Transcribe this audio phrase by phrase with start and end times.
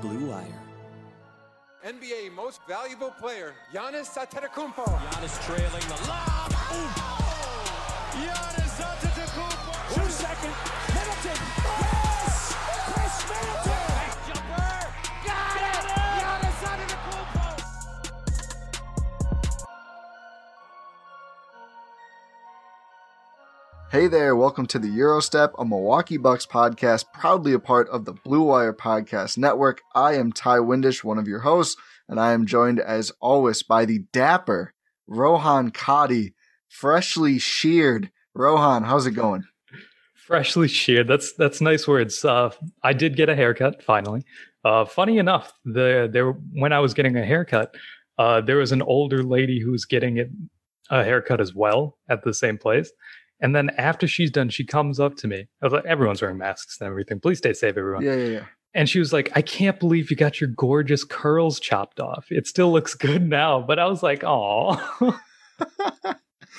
[0.00, 0.46] Blue Wire.
[1.84, 4.84] NBA Most Valuable Player, Giannis Antetokounmpo.
[4.84, 6.52] Giannis trailing the lob.
[6.72, 6.90] Ooh.
[8.16, 9.94] Giannis Antetokounmpo.
[9.94, 10.69] Two second.
[23.90, 28.04] Hey there, welcome to the Gyro Step, a Milwaukee Bucks podcast, proudly a part of
[28.04, 29.82] the Blue Wire Podcast Network.
[29.96, 31.74] I am Ti Windisch, one of your hosts,
[32.08, 34.74] and I am joined as always by the dapper
[35.08, 36.34] Rohan Kadi,
[36.68, 38.12] freshly sheared.
[38.32, 39.42] Rohan, how's it going?
[40.14, 41.08] Freshly sheared.
[41.08, 42.24] That's that's nice words.
[42.24, 42.50] Uh,
[42.84, 44.24] I did get a haircut finally.
[44.64, 47.74] Uh, funny enough, the there when I was getting a haircut,
[48.18, 50.30] uh, there was an older lady who was getting it
[50.90, 52.92] a haircut as well at the same place.
[53.40, 55.48] And then after she's done, she comes up to me.
[55.62, 57.20] I was like, everyone's wearing masks and everything.
[57.20, 58.04] Please stay safe, everyone.
[58.04, 58.44] Yeah, yeah, yeah.
[58.74, 62.26] And she was like, I can't believe you got your gorgeous curls chopped off.
[62.30, 63.60] It still looks good now.
[63.60, 64.78] But I was like, oh.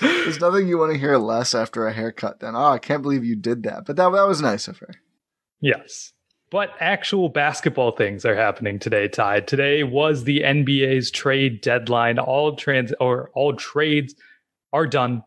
[0.01, 3.23] There's nothing you want to hear less after a haircut than, oh, I can't believe
[3.23, 3.85] you did that.
[3.85, 4.95] But that, that was nice of her.
[5.59, 6.13] yes.
[6.49, 9.41] But actual basketball things are happening today, Ty.
[9.41, 12.19] Today was the NBA's trade deadline.
[12.19, 14.13] All trans or all trades
[14.73, 15.23] are done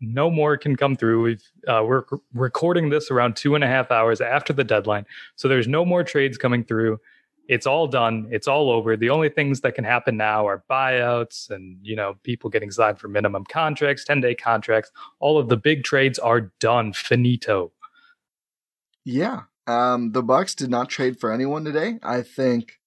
[0.00, 1.22] no more can come through.
[1.22, 2.04] We've uh, we're
[2.34, 6.04] recording this around two and a half hours after the deadline, so there's no more
[6.04, 6.98] trades coming through.
[7.48, 8.26] It's all done.
[8.30, 8.96] It's all over.
[8.96, 12.98] The only things that can happen now are buyouts and you know people getting signed
[12.98, 14.90] for minimum contracts, ten day contracts.
[15.20, 16.92] All of the big trades are done.
[16.92, 17.72] Finito.
[19.04, 19.42] Yeah.
[19.68, 21.98] Um, the Bucks did not trade for anyone today.
[22.02, 22.78] I think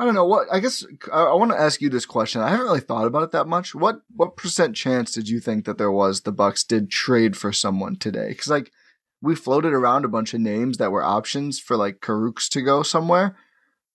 [0.00, 0.48] I don't know what.
[0.50, 2.40] I guess I, I want to ask you this question.
[2.40, 3.74] I haven't really thought about it that much.
[3.74, 7.52] What what percent chance did you think that there was the Bucks did trade for
[7.52, 8.28] someone today?
[8.30, 8.72] Because like
[9.20, 12.82] we floated around a bunch of names that were options for like Karuks to go
[12.82, 13.36] somewhere,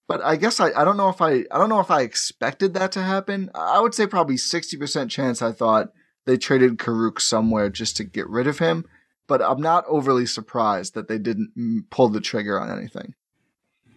[0.08, 2.76] but I guess I, I don't know if I I don't know if I expected
[2.76, 3.50] that to happen.
[3.56, 5.42] I would say probably sixty percent chance.
[5.42, 5.92] I thought
[6.28, 8.86] they traded Karuk somewhere just to get rid of him,
[9.28, 13.16] but I'm not overly surprised that they didn't pull the trigger on anything.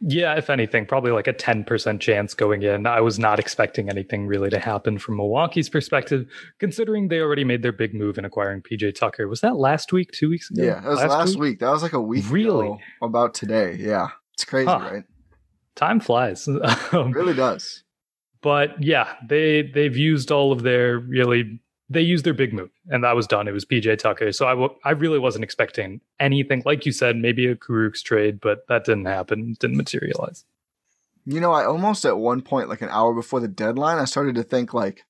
[0.01, 2.87] Yeah, if anything, probably like a 10% chance going in.
[2.87, 6.27] I was not expecting anything really to happen from Milwaukee's perspective,
[6.61, 9.27] considering they already made their big move in acquiring PJ Tucker.
[9.27, 10.63] Was that last week, two weeks ago?
[10.63, 11.39] Yeah, it was last, week?
[11.41, 11.59] week?
[11.61, 12.79] That was like a week Really?
[13.03, 13.77] about today.
[13.79, 14.09] Yeah.
[14.35, 14.79] It's crazy, Huh.
[14.93, 15.05] right?
[15.75, 16.47] Time flies.
[16.49, 17.83] It Um, really does.
[18.41, 23.03] but yeah, they they've used all of their really they used their big move, and
[23.05, 23.49] that was done.
[23.49, 24.33] It was PJ Tucker.
[24.33, 26.63] So I w- I really wasn't expecting anything.
[26.65, 29.57] Like you said, maybe a Karuk's trade, but that didn't happen.
[29.59, 30.45] Didn't materialize.
[31.25, 34.35] You know, I almost at one point, like an hour before the deadline, I started
[34.37, 35.05] to think like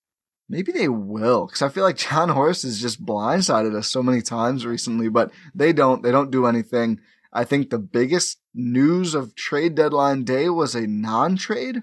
[0.49, 4.23] maybe they will, because I feel like Jon Horst has just blindsided us so many
[4.23, 6.03] times recently, but they don't.
[6.03, 7.01] They don't do anything.
[7.33, 11.83] I think the biggest news of trade deadline day was a non-trade.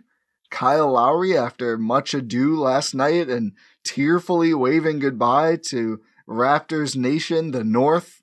[0.50, 3.54] Kyle Lowry, after much ado last night and
[3.86, 8.22] tearfully waving goodbye to Raptors Nation, the North,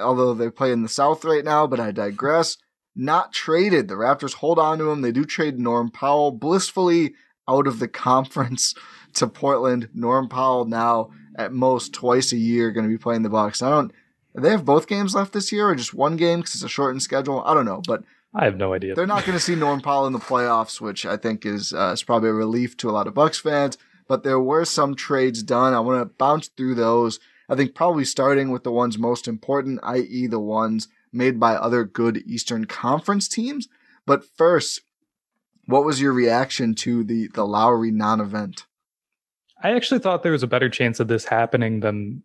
[0.00, 2.56] although they play in the South right now, but I digress.
[2.94, 3.88] Not traded.
[3.88, 5.00] The Raptors hold on to him.
[5.02, 7.14] They do trade Norm Powell blissfully
[7.48, 8.74] out of the conference
[9.14, 9.88] to Portland.
[9.94, 13.62] Norm Powell now at most twice a year going to be playing the Bucks.
[13.62, 13.92] I don't.
[14.34, 17.02] They have both games left this year, or just one game because it's a shortened
[17.02, 17.42] schedule.
[17.44, 18.02] I don't know, but
[18.34, 18.94] I have no idea.
[18.94, 21.90] they're not going to see Norm Powell in the playoffs, which I think is uh,
[21.92, 23.76] is probably a relief to a lot of Bucks fans.
[24.12, 25.72] But there were some trades done.
[25.72, 27.18] I want to bounce through those.
[27.48, 31.86] I think probably starting with the ones most important, i.e., the ones made by other
[31.86, 33.68] good Eastern Conference teams.
[34.04, 34.82] But first,
[35.64, 38.66] what was your reaction to the the Lowry non-event?
[39.62, 42.22] I actually thought there was a better chance of this happening than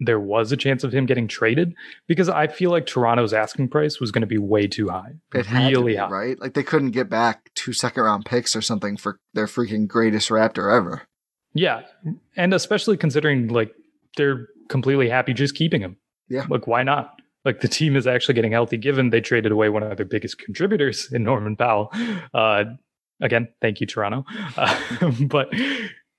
[0.00, 1.72] there was a chance of him getting traded
[2.08, 5.20] because I feel like Toronto's asking price was going to be way too high.
[5.32, 6.08] It had to really be, high.
[6.08, 6.40] right?
[6.40, 10.30] Like they couldn't get back two second round picks or something for their freaking greatest
[10.30, 11.07] Raptor ever.
[11.58, 11.82] Yeah.
[12.36, 13.74] And especially considering like
[14.16, 15.96] they're completely happy just keeping him.
[16.28, 16.46] Yeah.
[16.48, 17.20] Like why not?
[17.44, 20.38] Like the team is actually getting healthy given they traded away one of their biggest
[20.38, 21.92] contributors in Norman Powell.
[22.32, 22.64] Uh
[23.20, 24.24] again, thank you Toronto.
[24.56, 25.48] Uh, but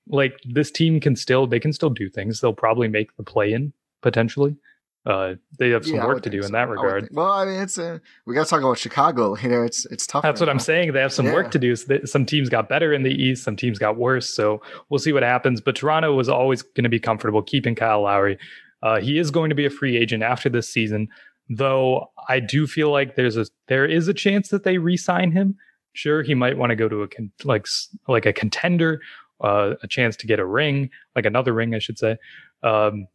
[0.08, 2.40] like this team can still they can still do things.
[2.40, 3.72] They'll probably make the play in
[4.02, 4.56] potentially.
[5.06, 6.46] Uh they have some Yeah, work to do so.
[6.46, 7.02] in that I regard.
[7.04, 9.64] think- Well, I mean, it's a, we got to talk about Chicago later.
[9.64, 10.22] It's it's tough.
[10.22, 10.92] That's right what I'm saying.
[10.92, 11.32] They have some Yeah.
[11.34, 11.74] work to do.
[11.76, 14.28] Some teams got better in the East, some teams got worse.
[14.34, 14.60] So
[14.90, 15.60] we'll see what happens.
[15.62, 18.38] But Toronto was always going to be comfortable keeping Kyle Lowry.
[18.82, 21.08] Uh, he is going to be a free agent after this season,
[21.48, 22.10] though.
[22.28, 25.56] I do feel like there's a there is a chance that they re-sign him.
[25.94, 27.66] Sure, he might want to go to a con- like
[28.06, 29.00] like a contender,
[29.42, 32.16] uh, a chance to get a ring, like another ring, I should say.
[32.62, 33.06] Um,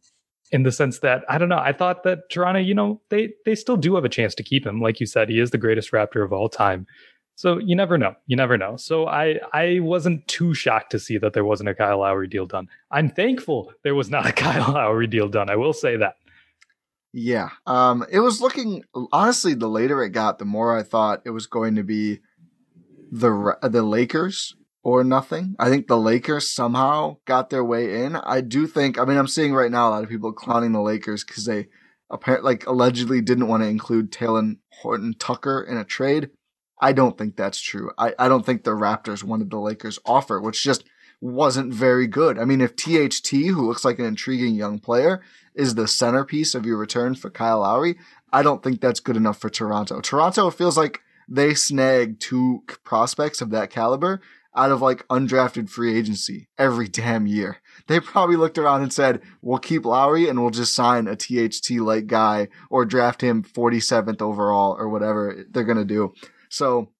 [0.52, 1.58] in the sense that I don't know.
[1.58, 4.66] I thought that Toronto, you know, they they still do have a chance to keep
[4.66, 4.80] him.
[4.80, 6.86] Like you said, he is the greatest Raptor of all time.
[7.34, 8.14] So you never know.
[8.26, 8.76] You never know.
[8.76, 12.46] So I I wasn't too shocked to see that there wasn't a Kyle Lowry deal
[12.46, 12.68] done.
[12.90, 15.50] I'm thankful there was not a Kyle Lowry deal done.
[15.50, 16.14] I will say that.
[17.12, 17.50] Yeah.
[17.66, 19.54] Um, it was looking honestly.
[19.54, 22.20] The later it got, the more I thought it was going to be
[23.10, 24.54] the the Lakers
[24.86, 25.56] or nothing.
[25.58, 28.14] I think the Lakers somehow got their way in.
[28.14, 29.00] I do think.
[29.00, 31.66] I mean, I'm seeing right now a lot of people clowning the Lakers because they
[32.08, 36.30] apparently like allegedly didn't want to include Talen Horton Tucker in a trade.
[36.80, 37.90] I don't think that's true.
[37.98, 40.84] I, I don't think the Raptors wanted the Lakers offer, which just
[41.20, 42.38] wasn't very good.
[42.38, 45.20] I mean, if THT, who looks like an intriguing young player,
[45.56, 47.98] is the centerpiece of your return for Kyle Lowry,
[48.32, 50.00] I don't think that's good enough for Toronto.
[50.00, 54.20] Toronto feels like they snagged two prospects of that caliber
[54.56, 57.58] out of like undrafted free agency every damn year.
[57.86, 61.72] They probably looked around and said, we'll keep Lowry and we'll just sign a THT
[61.72, 66.12] like guy or draft him 47th overall or whatever they're going to do.
[66.48, 66.90] So,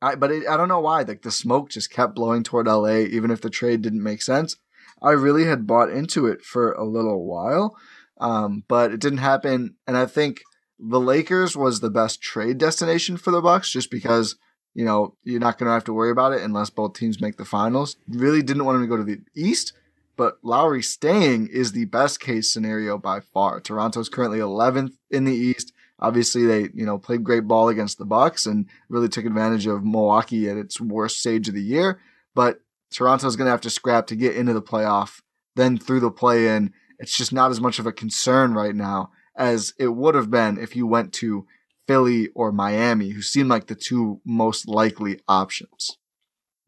[0.00, 1.02] I, but it, I don't know why.
[1.02, 4.56] Like the smoke just kept blowing toward LA, even if the trade didn't make sense.
[5.02, 7.76] I really had bought into it for a little while,
[8.18, 9.76] um, but it didn't happen.
[9.86, 10.40] And I think
[10.78, 14.36] the Lakers was the best trade destination for the Bucks, just because
[14.76, 17.38] you know you're not going to have to worry about it unless both teams make
[17.38, 17.96] the finals.
[18.06, 19.72] Really didn't want him to go to the East,
[20.16, 23.58] but Lowry staying is the best case scenario by far.
[23.58, 25.72] Toronto's currently 11th in the East.
[25.98, 29.82] Obviously, they you know played great ball against the Bucks and really took advantage of
[29.82, 31.98] Milwaukee at its worst stage of the year.
[32.34, 32.60] But
[32.92, 35.22] Toronto's going to have to scrap to get into the playoff,
[35.54, 36.74] then through the play in.
[36.98, 40.58] It's just not as much of a concern right now as it would have been
[40.58, 41.46] if you went to
[41.86, 45.96] Philly or Miami, who seem like the two most likely options.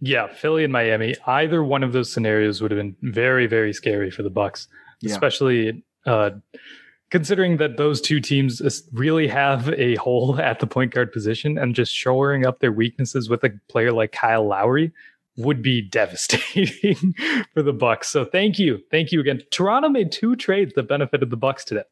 [0.00, 1.16] Yeah, Philly and Miami.
[1.26, 4.68] Either one of those scenarios would have been very, very scary for the Bucks,
[5.00, 5.10] Yeah.
[5.12, 6.30] especially uh,
[7.10, 11.74] considering that those two teams really have a hole at the point guard position, and
[11.74, 14.92] just shoring up their weaknesses with a player like Kyle Lowry
[15.36, 17.14] would be devastating
[17.54, 18.08] for the Bucks.
[18.08, 19.40] So thank you, thank you again.
[19.50, 21.84] Toronto made two trades that benefited the Bucks today.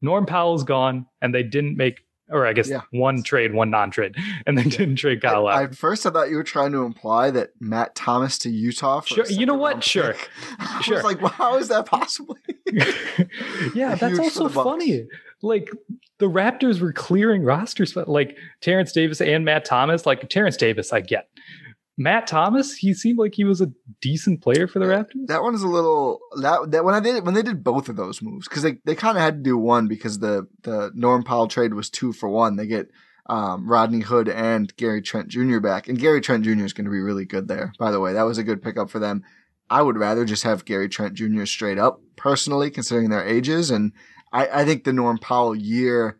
[0.00, 2.00] Norm Powell's gone, and they didn't make,
[2.32, 2.80] or I guess Yeah.
[2.90, 4.14] one trade, one non-trade,
[4.46, 7.30] and they didn't trade Kyle I, at first, I thought you were trying to imply
[7.32, 9.00] that Matt Thomas to Utah.
[9.02, 9.84] Sure, you know what?
[9.84, 10.14] Sure.
[10.14, 10.28] pick.
[10.58, 10.96] I Sure.
[10.96, 12.36] was like, well, how is that possible?
[13.74, 15.06] yeah, that's also funny.
[15.42, 15.70] Like
[16.18, 20.06] the Raptors were clearing rosters, but like Terrence Davis and Matt Thomas.
[20.06, 21.28] Like Terrence Davis, I get.
[21.98, 23.70] Matt Thomas, he seemed like he was a
[24.00, 25.26] decent player for the Raptors.
[25.26, 27.96] that one is a little that that when I did when they did both of
[27.96, 31.22] those moves because they, they kind of had to do one because the the Norm
[31.22, 32.56] Powell trade was two for one.
[32.56, 32.90] They get
[33.26, 35.58] um, Rodney Hood and Gary Trent Jr.
[35.58, 36.64] back, and Gary Trent Jr.
[36.64, 37.72] is going to be really good there.
[37.78, 39.22] By the way, that was a good pickup for them.
[39.68, 41.44] I would rather just have Gary Trent Jr.
[41.44, 43.92] straight up personally, considering their ages, and
[44.32, 46.18] I, I think the Norm Powell year.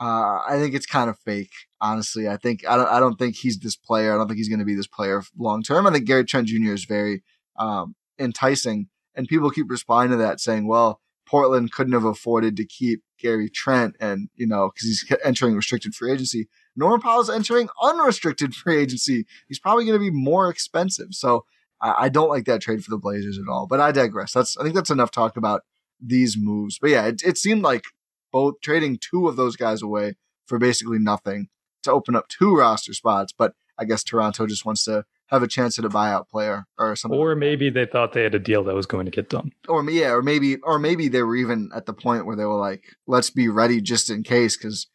[0.00, 2.26] Uh, I think it's kind of fake, honestly.
[2.26, 2.88] I think I don't.
[2.88, 4.14] I don't think he's this player.
[4.14, 5.86] I don't think he's going to be this player long term.
[5.86, 6.72] I think Gary Trent Jr.
[6.72, 7.22] is very
[7.58, 12.64] um, enticing, and people keep responding to that saying, "Well, Portland couldn't have afforded to
[12.64, 16.48] keep Gary Trent and, you know, cause he's entering restricted free agency.
[16.74, 19.26] Norman Powell's entering unrestricted free agency.
[19.46, 21.08] He's probably going to be more expensive.
[21.12, 21.44] So
[21.80, 24.32] I, I don't like that trade for the Blazers at all, but I digress.
[24.32, 25.62] That's, I think that's enough talk about
[26.00, 26.78] these moves.
[26.80, 27.84] But yeah, it, it seemed like
[28.32, 30.14] both trading two of those guys away
[30.46, 31.48] for basically nothing
[31.82, 33.32] to open up two roster spots.
[33.36, 36.96] But I guess Toronto just wants to have a chance at a buyout player or
[36.96, 37.18] something.
[37.18, 39.52] Or maybe they thought they had a deal that was going to get done.
[39.68, 42.58] Or yeah, or maybe or maybe they were even at the point where they were
[42.58, 44.88] like, let's be ready just in case, because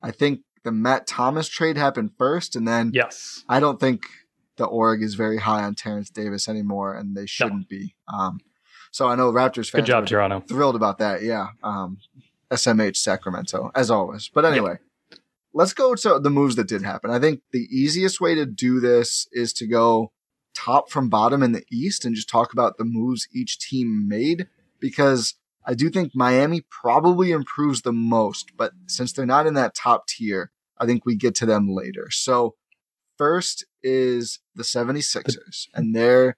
[0.00, 4.02] I think the Matt Thomas trade happened first, and then yes, I don't think
[4.56, 7.78] the org is very high on Terrence Davis anymore, and they shouldn't no.
[7.78, 7.94] be.
[8.12, 8.40] Um,
[8.92, 10.40] so I know Raptors fans Good job, Toronto.
[10.40, 11.22] thrilled about that.
[11.22, 11.98] Yeah, um,
[12.52, 14.30] SMH Sacramento as always.
[14.32, 14.72] But anyway.
[14.72, 14.80] Yep
[15.52, 17.10] let's go to the moves that did happen.
[17.10, 20.12] I think the easiest way to do this is to go
[20.54, 24.48] top from bottom in the East and just talk about the moves each team made
[24.80, 29.74] because I do think Miami probably improves the most, but since they're not in that
[29.74, 32.08] top tier, I think we get to them later.
[32.10, 32.54] So
[33.18, 36.36] first is the 76ers and their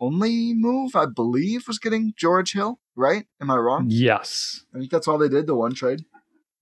[0.00, 3.26] only move, I believe, was getting George Hill, right?
[3.40, 3.86] Am I wrong?
[3.88, 4.64] Yes.
[4.74, 6.04] I think that's all they did, the one trade.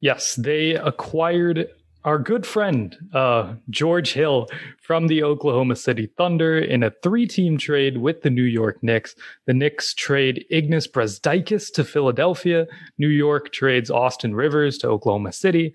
[0.00, 1.69] Yes, they acquired
[2.05, 4.49] our good friend uh, George Hill
[4.83, 9.14] from the Oklahoma City Thunder in a three-team trade with the New York Knicks.
[9.47, 12.67] The Knicks trade Ignas Brazdeikis to Philadelphia.
[12.99, 15.75] New York trades Austin Rivers to Oklahoma City.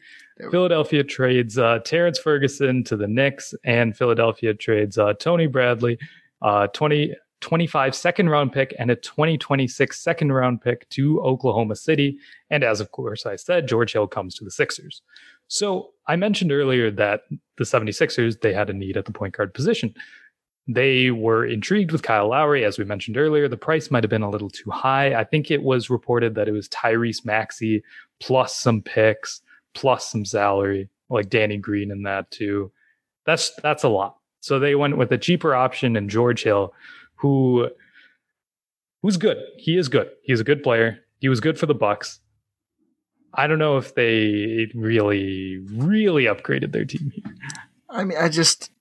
[0.51, 5.97] Philadelphia trades uh, Terrence Ferguson to the Knicks, and Philadelphia trades uh, Tony Bradley,
[6.41, 12.17] uh, 20, 25 second round pick and a 2026 second round pick to Oklahoma City.
[12.49, 15.01] And as of course I said, George Hill comes to the Sixers.
[15.47, 17.21] So I mentioned earlier that
[17.57, 19.93] the 76ers, they had a need at the point guard position.
[20.67, 22.63] They were intrigued with Kyle Lowry.
[22.63, 25.15] As we mentioned earlier, the price might have been a little too high.
[25.15, 27.83] I think it was reported that it was Tyrese Maxey
[28.19, 29.41] plus some picks,
[29.73, 32.71] plus some salary, like Danny Green in that too.
[33.25, 34.17] That's that's a lot.
[34.41, 36.73] So they went with a cheaper option and George Hill,
[37.19, 37.69] who
[39.01, 39.37] who's good.
[39.57, 40.09] He is good.
[40.23, 40.99] He's a good player.
[41.19, 42.19] He was good for the Bucks.
[43.33, 47.35] I don't know if they really, really upgraded their team here.
[47.89, 48.71] I mean, I just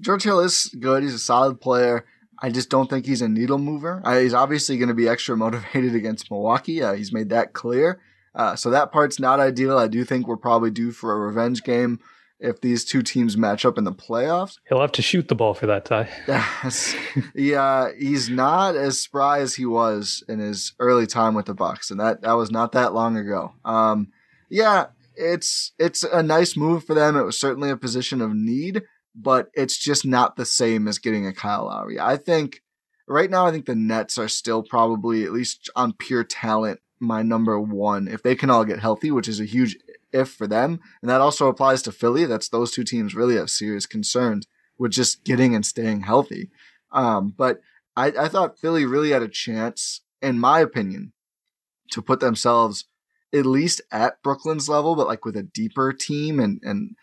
[0.00, 1.02] George Hill is good.
[1.02, 2.06] He's a solid player.
[2.40, 4.02] I just don't think he's a needle mover.
[4.04, 6.82] Uh, he's obviously going to be extra motivated against Milwaukee.
[6.82, 8.00] Uh, he's made that clear.
[8.34, 9.78] Uh, so that part's not ideal.
[9.78, 12.00] I do think we're probably due for a revenge game
[12.42, 14.58] if these two teams match up in the playoffs.
[14.68, 16.10] He'll have to shoot the ball for that Ti.
[16.28, 16.94] Yes.
[17.34, 21.90] yeah, he's not as spry as he was in his early time with the Bucks,
[21.90, 23.52] and that that was not that long ago.
[23.64, 24.08] Um,
[24.50, 27.16] yeah, it's it's a nice move for them.
[27.16, 28.82] It was certainly a position of need,
[29.14, 31.98] but it's just not the same as getting a Kyle Lowry.
[32.00, 32.62] I think
[33.06, 37.20] right now, I think the Nets are still probably at least on pure talent my
[37.20, 39.76] number one if they can all get healthy, which is a huge
[40.12, 40.80] if for them.
[41.00, 42.24] And that also applies to Philly.
[42.24, 44.46] That's those two teams really have serious concerns
[44.78, 46.50] with just getting and staying healthy.
[46.90, 47.60] Um, but
[47.96, 51.12] I, I thought Philly really had a chance, in my opinion,
[51.92, 52.86] to put themselves
[53.34, 56.96] at least at Brooklyn's level, but like with a deeper team and, and,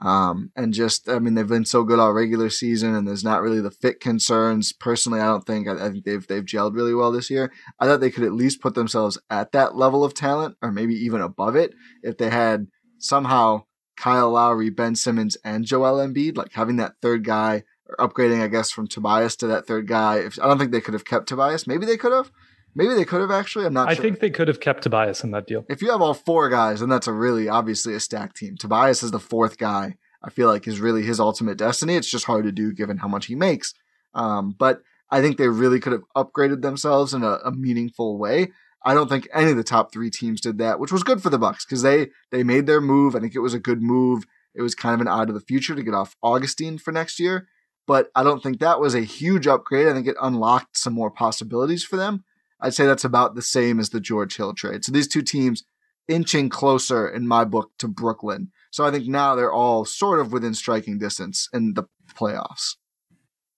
[0.00, 3.40] um, and just, I mean, they've been so good all regular season and there's not
[3.40, 4.72] really the fit concerns.
[4.72, 7.50] Personally, I don't think, I, I, think they've, they've gelled really well this year.
[7.80, 10.94] I thought they could at least put themselves at that level of talent or maybe
[10.94, 11.72] even above it
[12.02, 12.66] if they had
[12.98, 13.64] somehow
[13.96, 18.48] Kyle Lowry, Ben Simmons, and Joel Embiid, like having that third guy or upgrading, I
[18.48, 20.18] guess, from Tobias to that third guy.
[20.18, 21.66] If, I don't think they could have kept Tobias.
[21.66, 22.30] Maybe they could have.
[22.76, 23.64] Maybe they could have actually.
[23.64, 24.02] I'm not I sure.
[24.02, 25.64] think they could have kept Tobias in that deal.
[25.68, 28.56] If you have all four guys, then that's a really obviously a stacked team.
[28.56, 31.94] Tobias is the fourth guy I feel like is really his ultimate destiny.
[31.94, 33.74] It's just hard to do given how much he makes.
[34.12, 38.50] Um, but I think they really could have upgraded themselves in a, a, meaningful way.
[38.84, 41.30] I don't think any of the top three teams did that, which was good for
[41.30, 43.14] the Bucks because they they made their move.
[43.14, 44.24] I think it was a good move.
[44.54, 47.20] It was kind of an eye to the future to get off Augustin for next
[47.20, 47.46] year,
[47.86, 49.86] but I don't think that was a huge upgrade.
[49.86, 52.24] I think it unlocked some more possibilities for them.
[52.60, 54.84] I'd say that's about the same as the George Hill trade.
[54.84, 55.64] So these two teams
[56.08, 60.32] inching closer in my book to Brooklyn so I think now they're all sort of
[60.32, 61.84] within striking distance in the
[62.14, 62.76] playoffs.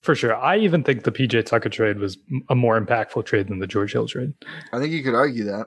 [0.01, 0.37] For sure.
[0.37, 2.17] I even think the PJ Tucker trade was
[2.49, 4.33] a more impactful trade than the George Hill trade.
[4.73, 5.67] I think you could argue that.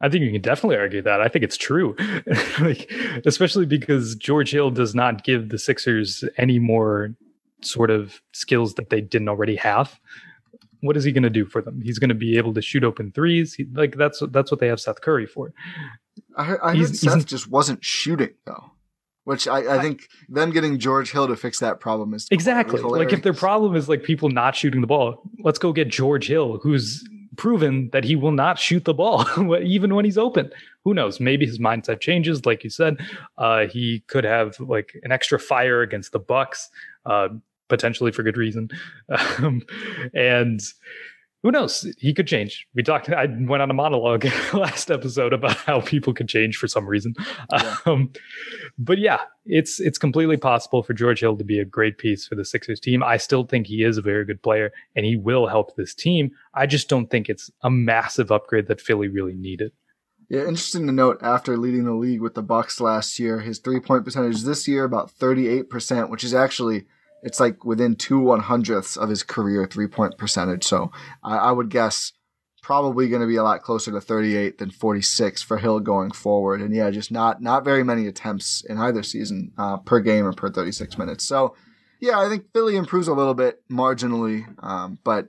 [0.00, 1.20] I think you can definitely argue that.
[1.20, 1.94] I think it's true.
[2.60, 2.90] like
[3.24, 7.14] especially because George Hill does not give the Sixers any more
[7.62, 10.00] sort of skills that they didn't already have.
[10.80, 11.80] What is he going to do for them?
[11.80, 13.54] He's going to be able to shoot open threes.
[13.54, 15.52] He, like that's that's what they have Seth Curry for.
[16.36, 18.70] I I heard Seth just wasn't shooting though,
[19.24, 23.12] which I, I think them getting George Hill to fix that problem is exactly like
[23.12, 26.58] if their problem is like people not shooting the ball, let's go get George Hill,
[26.62, 27.04] who's
[27.36, 29.26] proven that he will not shoot the ball
[29.62, 30.50] even when he's open.
[30.84, 31.20] Who knows?
[31.20, 32.46] Maybe his mindset changes.
[32.46, 32.98] Like you said,
[33.38, 36.70] uh, he could have like an extra fire against the Bucks,
[37.04, 37.28] uh,
[37.68, 38.68] potentially for good reason.
[39.38, 39.62] Um,
[40.14, 40.60] and
[41.46, 41.86] who knows?
[41.98, 42.66] He could change.
[42.74, 43.08] We talked.
[43.08, 47.14] I went on a monologue last episode about how people could change for some reason.
[47.52, 47.76] Yeah.
[47.86, 48.10] Um,
[48.78, 52.34] but yeah, it's it's completely possible for George Hill to be a great piece for
[52.34, 53.00] the Sixers team.
[53.02, 56.30] I still think he is a very good player, and he will help this team.
[56.54, 59.70] I just don't think it's a massive upgrade that Philly really needed.
[60.28, 61.18] Yeah, interesting to note.
[61.22, 64.82] After leading the league with the Bucks last year, his three point percentage this year
[64.82, 66.86] about thirty eight percent, which is actually
[67.26, 70.64] it's like within two one hundredths of his career three point percentage.
[70.64, 70.92] So
[71.24, 72.12] I, I would guess
[72.62, 76.60] probably going to be a lot closer to 38 than 46 for Hill going forward.
[76.60, 80.32] And yeah, just not not very many attempts in either season uh, per game or
[80.32, 81.24] per 36 minutes.
[81.24, 81.56] So
[82.00, 85.28] yeah, I think Philly improves a little bit marginally, um, but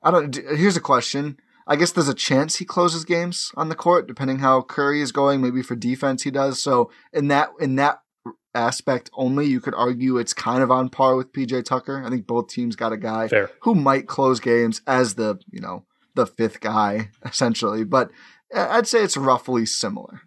[0.00, 0.34] I don't.
[0.34, 1.38] Here's a question.
[1.66, 5.10] I guess there's a chance he closes games on the court, depending how Curry is
[5.10, 5.40] going.
[5.40, 6.62] Maybe for defense he does.
[6.62, 8.01] So in that in that
[8.54, 12.02] aspect only, you could argue it's kind of on par with PJ Tucker.
[12.04, 13.50] I think both teams got a guy Fair.
[13.60, 18.10] who might close games as the, you know, the fifth guy essentially, but
[18.54, 20.20] I'd say it's roughly similar.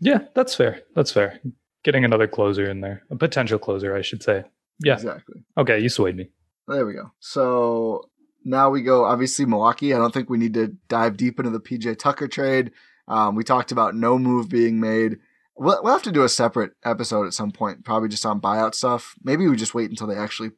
[0.00, 0.82] Yeah, that's fair.
[0.94, 1.40] That's fair.
[1.84, 4.44] Getting another closer in there, a potential closer, I should say.
[4.82, 4.94] Yeah.
[4.94, 5.44] Exactly.
[5.56, 6.30] Okay, you swayed me.
[6.68, 7.12] There we go.
[7.20, 8.10] So
[8.44, 9.94] now we go, obviously, Milwaukee.
[9.94, 12.72] I don't think we need to dive deep into the PJ Tucker trade.
[13.08, 15.18] Um, we talked about no move being made.
[15.58, 18.74] We'll, we'll have to do a separate episode at some point, probably just on buyout
[18.74, 19.14] stuff.
[19.22, 20.50] Maybe we just wait until they actually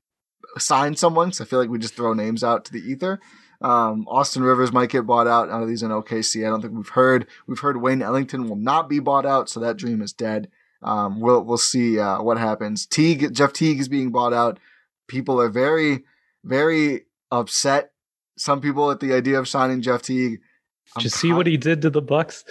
[0.57, 1.33] sign someone.
[1.33, 3.21] So I feel like we just throw names out to the ether.
[3.61, 5.49] Um, Austin Rivers might get bought out.
[5.49, 6.47] None of these in OKC.
[6.47, 7.27] I don't think we've heard.
[7.47, 10.49] We've heard Wayne Ellington will not be bought out, so that dream is dead.
[10.83, 12.87] Um, we'll we'll see uh, what happens.
[12.87, 14.61] Teague, Jeff Teague is being bought out.
[15.09, 16.05] People are very,
[16.45, 17.91] very upset.
[18.37, 20.41] Some people at the idea of signing Jeff Teague.
[20.97, 22.45] Did you see what he did to the Bucks?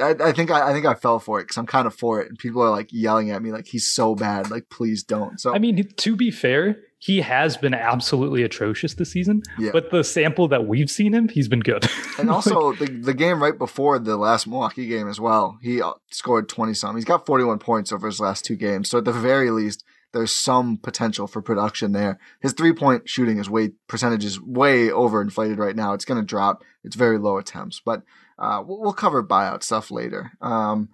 [0.00, 2.20] I, I think I, I, think I fell for it because I'm kind of for
[2.20, 4.50] it, and people are like yelling at me like he's so bad.
[4.50, 5.40] Like, please don't.
[5.40, 9.42] So I mean, to be fair, he has been absolutely atrocious this season.
[9.58, 9.70] Yeah.
[9.72, 11.88] But the sample that we've seen him, he's been good.
[12.18, 15.80] and also like, the the game right before the last Milwaukee game as well, he
[15.80, 16.98] uh, scored 20 something.
[16.98, 18.90] He's got 41 points over his last two games.
[18.90, 22.18] So at the very least, there's some potential for production there.
[22.40, 25.92] His three point shooting is way percentage is way overinflated right now.
[25.92, 26.64] It's going to drop.
[26.84, 28.02] It's very low attempts, but
[28.38, 30.32] uh, we'll, cover buyout stuff later.
[30.40, 30.88] Um,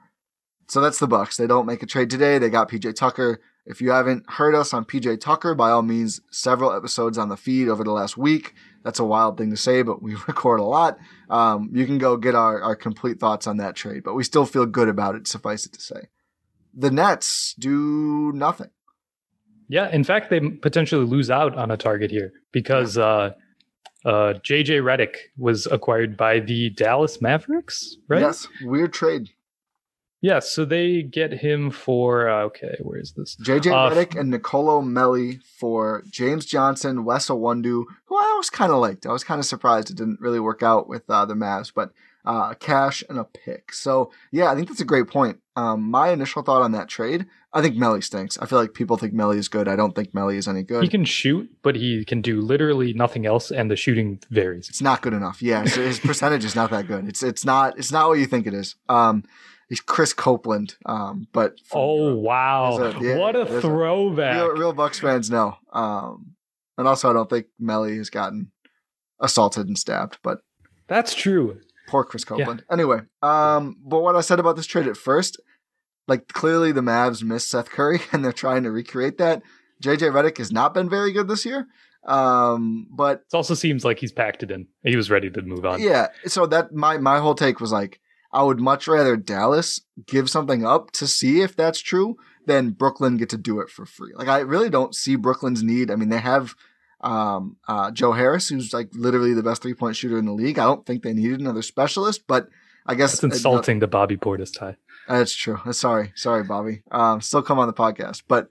[0.69, 1.37] so that's the Bucks.
[1.37, 2.39] They don't make a trade today.
[2.39, 3.41] They got PJ Tucker.
[3.65, 7.37] If you haven't heard us on PJ Tucker, by all means, several episodes on the
[7.37, 8.55] feed over the last week.
[8.83, 10.99] That's a wild thing to say, but we record a lot.
[11.31, 14.47] Um, you can go get our, our complete thoughts on that trade, but we still
[14.47, 16.09] feel good about it, suffice it to say.
[16.75, 18.71] The Nets do nothing.
[19.69, 23.33] Yeah, in fact, they potentially lose out on a target here because uh,
[24.05, 28.21] uh, JJ Redick was acquired by the Dallas Mavericks, right?
[28.21, 29.31] Yes, weird trade.
[30.21, 33.37] Yeah, so they get him for uh, okay, where is this?
[33.37, 38.73] JJ uh, Redick and Nicolo Melli for James Johnson, Wes Iwundu, who I was kind
[38.73, 39.07] of liked.
[39.07, 41.91] I was kind of surprised it didn't really work out with uh, the Mavs, but
[42.25, 43.73] uh, cash and a pick.
[43.73, 45.39] So yeah, I think that's a great point.
[45.55, 48.37] Um, my initial thought on that trade, I think Melli stinks.
[48.39, 49.69] I feel like people think Melli is good.
[49.69, 50.83] I don't think Melli is any good.
[50.83, 54.69] He can shoot, but he can do literally nothing else, and the shooting varies.
[54.69, 55.41] It's not good enough.
[55.41, 57.09] Yeah, his percentage is not that good.
[57.09, 58.75] It's it's not it's not what you think it is.
[58.89, 59.25] Um,
[59.69, 60.77] he's Chris Copeland.
[60.87, 64.37] Um, but oh wow, a, yeah, what a throwback!
[64.37, 65.57] A, real, real Bucks fans know.
[65.73, 66.37] Um,
[66.79, 68.51] and also I don't think Melli has gotten
[69.21, 70.39] assaulted and stabbed, but
[70.89, 71.61] that's true.
[71.89, 72.65] Poor Chris Copeland.
[72.69, 72.73] Yeah.
[72.73, 75.41] Anyway, um, but what I said about this trade at first,
[76.09, 79.43] like clearly the Mavs miss Seth Curry and they're trying to recreate that.
[79.83, 81.67] JJ Redick has not been very good this year.
[82.07, 84.69] Um, but it also seems like he's packed it in.
[84.85, 85.83] He was ready to move on.
[85.83, 86.09] Yeah.
[86.27, 88.01] So that my my whole take was like,
[88.37, 93.17] I would much rather Dallas give something up to see if that's true than Brooklyn
[93.17, 94.13] get to do it for free.
[94.15, 95.91] Like I really don't see Brooklyn's need.
[95.91, 96.55] I mean, they have
[97.01, 100.59] um, uh, Joe Harris, who's like literally the best three point shooter in the league.
[100.59, 102.51] I don't think they needed another specialist, but
[102.85, 104.77] I guess it's insulting uh, to Bobby Portis Ti.
[105.09, 105.59] That's true.
[105.73, 106.83] Sorry, sorry, Bobby.
[106.91, 108.51] Um, still come on the podcast, but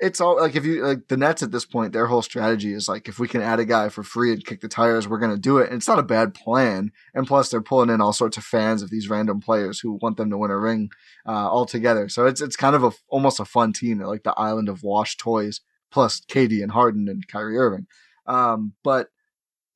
[0.00, 2.88] it's all like if you like the Nets at this point, their whole strategy is
[2.88, 5.36] like if we can add a guy for free and kick the tires, we're gonna
[5.36, 5.68] do it.
[5.68, 6.92] And it's not a bad plan.
[7.14, 10.16] And plus, they're pulling in all sorts of fans of these random players who want
[10.16, 10.90] them to win a ring
[11.26, 12.08] uh, all together.
[12.08, 13.98] So it's it's kind of a almost a fun team.
[13.98, 17.86] They're like the island of washed toys plus KD and Harden and Kyrie Irving.
[18.26, 19.08] Um, but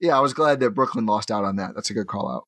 [0.00, 1.74] yeah, I was glad that Brooklyn lost out on that.
[1.74, 2.44] That's a good call out.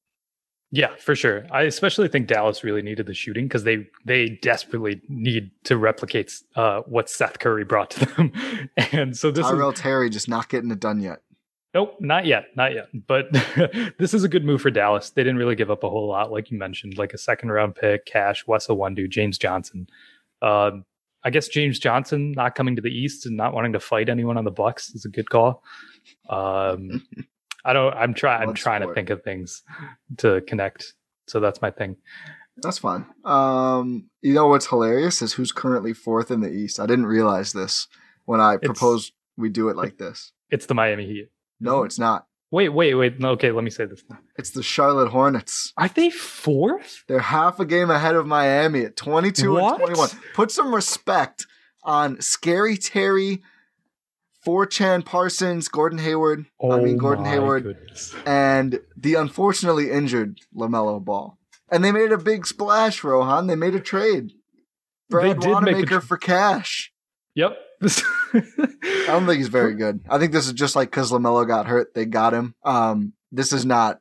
[0.74, 1.46] Yeah, for sure.
[1.52, 6.32] I especially think Dallas really needed the shooting because they they desperately need to replicate
[6.56, 8.32] uh, what Seth Curry brought to them.
[8.90, 11.20] and so this Tyrell is, Terry just not getting it done yet.
[11.74, 12.88] Nope, not yet, not yet.
[13.06, 13.30] But
[13.98, 15.10] this is a good move for Dallas.
[15.10, 17.76] They didn't really give up a whole lot, like you mentioned, like a second round
[17.76, 19.86] pick, cash, Wes Iwundu, James Johnson.
[20.42, 20.72] Uh,
[21.22, 24.36] I guess James Johnson not coming to the East and not wanting to fight anyone
[24.36, 25.62] on the Bucks is a good call.
[26.28, 27.06] Um,
[27.64, 27.94] I don't.
[27.94, 28.48] I'm trying.
[28.48, 29.62] I'm trying to think of things
[30.18, 30.94] to connect.
[31.26, 31.96] So that's my thing.
[32.58, 33.06] That's fine.
[33.24, 36.78] Um, you know what's hilarious is who's currently fourth in the East.
[36.78, 37.88] I didn't realize this
[38.26, 40.32] when I It's- proposed we do it like this.
[40.50, 41.30] It's the Miami Heat.
[41.60, 42.26] No, it's not.
[42.52, 43.18] Wait, wait, wait.
[43.18, 44.04] No, okay, let me say this.
[44.08, 44.18] Now.
[44.36, 45.72] It's the Charlotte Hornets.
[45.76, 47.02] Are they fourth?
[47.08, 49.80] They're half a game ahead of Miami at 22 What?
[49.80, 50.10] and 21.
[50.34, 51.46] Put some respect
[51.82, 53.42] on Scary Terry,
[54.46, 56.46] 4chan Parsons, Gordon Hayward.
[56.62, 57.62] I mean, Gordon Oh Hayward.
[57.64, 58.14] goodness.
[58.26, 61.38] and the unfortunately injured LaMelo Ball.
[61.70, 63.46] And they made a big splash, Rohan.
[63.46, 64.32] They made a trade.
[65.10, 66.92] Brad a Wanamaker tr- for cash.
[67.34, 67.56] Yep.
[67.82, 70.00] I don't think he's very good.
[70.08, 72.54] I think this is just like because LaMelo got hurt, they got him.
[72.64, 74.00] Um, this is not.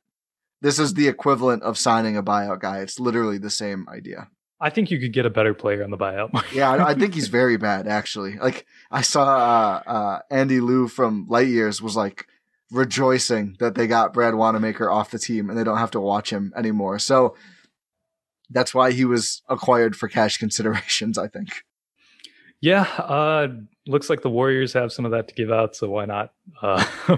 [0.62, 2.80] This is the equivalent of signing a buyout guy.
[2.80, 4.30] It's literally the same idea.
[4.60, 6.54] I think you could get a better player on the buyout market.
[6.56, 8.38] Yeah, I, I think he's very bad actually.
[8.38, 12.28] Like I saw uh, uh, Andy Liu from Light Years was like
[12.72, 16.30] rejoicing that they got Brad Wanamaker off the team and they don't have to watch
[16.30, 16.98] him anymore.
[17.00, 17.36] So
[18.50, 21.18] that's why he was acquired for cash considerations.
[21.18, 21.50] I think.
[22.62, 23.48] Yeah, uh,
[23.88, 26.32] looks like the Warriors have some of that to give out, so why not?
[26.62, 26.86] Uh,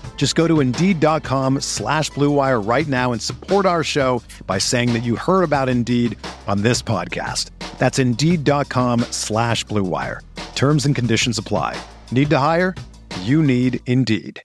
[0.21, 4.93] Just go to Indeed.com slash Blue Wire right now and support our show by saying
[4.93, 6.15] that you heard about Indeed
[6.47, 7.49] on this podcast.
[7.79, 10.21] That's Indeed.com slash Blue Wire.
[10.53, 11.75] Terms and conditions apply.
[12.11, 12.75] Need to hire?
[13.21, 14.43] You need Indeed.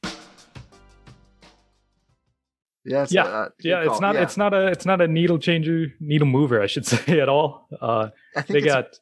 [2.86, 3.80] Yeah, it's yeah, uh, yeah.
[3.80, 4.00] It's call.
[4.00, 4.14] not.
[4.14, 4.22] Yeah.
[4.22, 4.68] It's not a.
[4.68, 6.62] It's not a needle changer, needle mover.
[6.62, 7.68] I should say at all.
[7.78, 8.98] Uh, I think they got.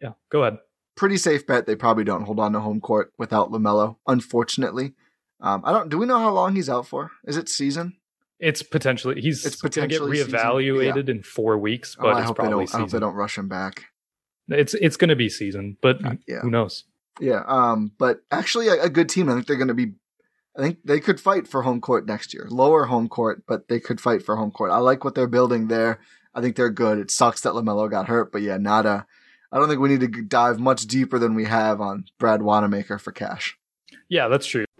[0.00, 0.58] Yeah, go ahead.
[0.94, 1.66] pretty safe bet.
[1.66, 3.96] They probably don't hold on to home court without Lamelo.
[4.06, 4.92] Unfortunately,
[5.40, 5.88] um, I don't.
[5.88, 7.10] Do we know how long he's out for?
[7.24, 7.96] Is it season?
[8.40, 12.32] It's potentially he's It's get potentially season- reevaluated in four weeks, Oh, but I it's
[12.32, 12.74] probably don't.
[12.74, 13.00] I hope they season.
[13.00, 13.86] don't rush him back.
[14.48, 16.40] It's it's going to be season, but Uh, yeah.
[16.40, 16.84] who knows?
[17.20, 19.28] Yeah, um, but actually a, a good team.
[19.28, 19.92] I think they're going to be.
[20.56, 22.46] I think they could fight for home court next year.
[22.50, 24.70] Lower home court, but they could fight for home court.
[24.72, 26.00] I like what they're building there.
[26.34, 26.98] I think they're good.
[26.98, 29.04] It sucks that Lamelo got hurt, but yeah, not a.
[29.50, 32.98] I don't think we need to dive much deeper than we have on Brad Wanamaker
[32.98, 33.56] for cash.
[34.08, 34.64] Yeah, that's true.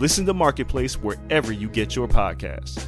[0.00, 2.82] Listen to Marketplace wherever you get your podcasts.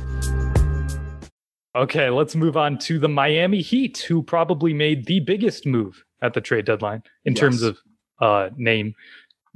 [1.74, 6.34] Okay, let's move on to the Miami Heat, who probably made the biggest move at
[6.34, 7.40] the trade deadline in Yes.
[7.40, 7.78] terms of
[8.20, 8.94] uh, name.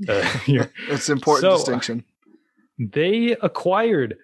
[0.09, 0.23] Uh.
[0.89, 2.05] It's an important So- distinction.
[2.79, 4.17] they acquired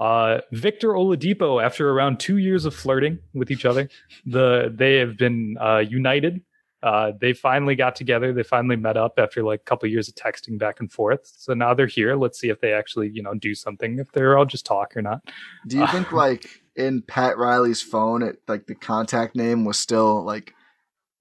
[0.00, 3.88] uh, Victor Oladipo after around two years of flirting with each other.
[4.26, 6.40] The they have been uh, united.
[6.82, 8.32] Uh, they finally got together.
[8.32, 11.30] They finally met up after like a couple years of texting back and forth.
[11.36, 12.16] So now they're here.
[12.16, 13.98] Let's see if they actually you know do something.
[13.98, 15.22] If they're all just talk or not.
[15.66, 20.24] Do you think like in Pat Riley's phone, it like the contact name was still
[20.24, 20.54] like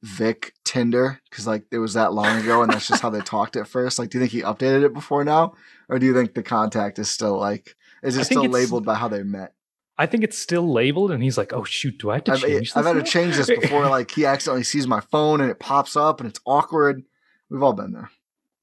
[0.01, 3.57] Vic Tinder because like it was that long ago and that's just how they talked
[3.57, 3.99] at first?
[3.99, 5.55] Like, do you think he updated it before now,
[5.89, 9.09] or do you think the contact is still like is it still labeled by how
[9.09, 9.53] they met?
[9.99, 12.39] I think it's still labeled, and he's like, "Oh shoot, do I have to I've,
[12.39, 13.87] change this?" I've had to change this before.
[13.87, 17.03] Like he accidentally sees my phone and it pops up and it's awkward.
[17.49, 18.09] We've all been there.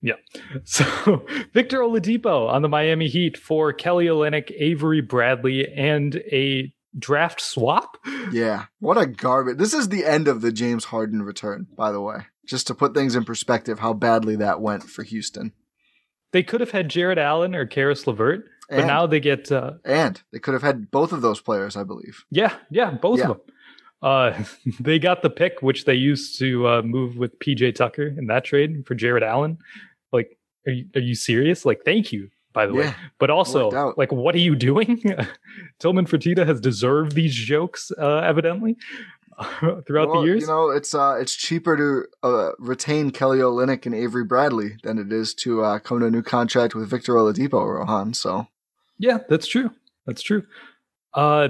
[0.00, 0.14] Yeah.
[0.64, 7.40] So Victor Oladipo on the Miami Heat for Kelly Olynyk, Avery Bradley, and a draft
[7.40, 7.98] swap.
[8.32, 8.66] Yeah.
[8.80, 9.58] What a garbage.
[9.58, 12.26] This is the end of the James Harden return, by the way.
[12.46, 15.52] Just to put things in perspective, how badly that went for Houston.
[16.32, 19.72] They could have had Jarrett Allen or Caris LeVert, but And- now they get uh,
[19.84, 22.24] And they could have had both of those players, I believe.
[22.30, 23.30] yeah, yeah, both Yeah.
[23.30, 23.40] of them.
[24.02, 24.44] Uh,
[24.80, 28.44] they got the pick which they used to uh, move with PJ Tucker in that
[28.44, 29.58] trade for Jarrett Allen.
[30.12, 31.64] Like, are you are you serious?
[31.64, 32.92] Like, thank you, by the way.
[33.18, 35.02] But also, like, what are you doing?
[35.80, 38.76] Tillman Fertitta has deserved these jokes, uh, evidently,
[39.86, 40.42] throughout Well, the years.
[40.42, 44.98] You know, it's uh, it's cheaper to uh, retain Kelly Olynyk and Avery Bradley than
[44.98, 48.12] it is to uh, come to a new contract with Victor Oladipo, Rohan.
[48.14, 48.46] So
[48.98, 49.70] Yeah, that's true.
[50.06, 50.44] That's true.
[51.14, 51.48] Uh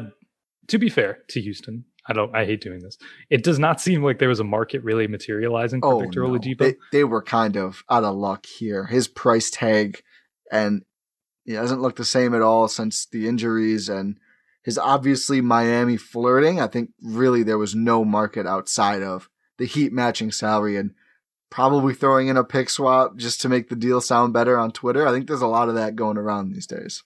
[0.68, 2.98] to be fair to Houston, I don't I hate doing this.
[3.30, 6.30] It does not seem like there was a market really materializing for oh, Victor no.
[6.30, 6.58] Oladipo.
[6.58, 8.86] They, they were kind of out of luck here.
[8.86, 10.02] His price tag,
[10.50, 10.82] and
[11.44, 14.18] he hasn't looked the same at all since the injuries and
[14.62, 16.60] his obviously Miami flirting.
[16.60, 20.90] I think really there was no market outside of the Heat matching salary and
[21.50, 25.06] probably throwing in a pick swap just to make the deal sound better on Twitter.
[25.06, 27.04] I think there's a lot of that going around these days.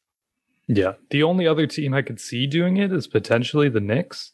[0.73, 0.93] Yeah.
[1.11, 4.33] The only other team I could see doing it is potentially the Knicks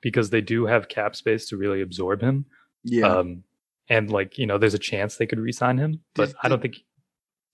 [0.00, 2.46] because they do have cap space to really absorb him.
[2.82, 3.06] Yeah.
[3.08, 3.44] Um
[3.88, 6.62] and like, you know, there's a chance they could re-sign him, but Did- I don't
[6.62, 6.76] think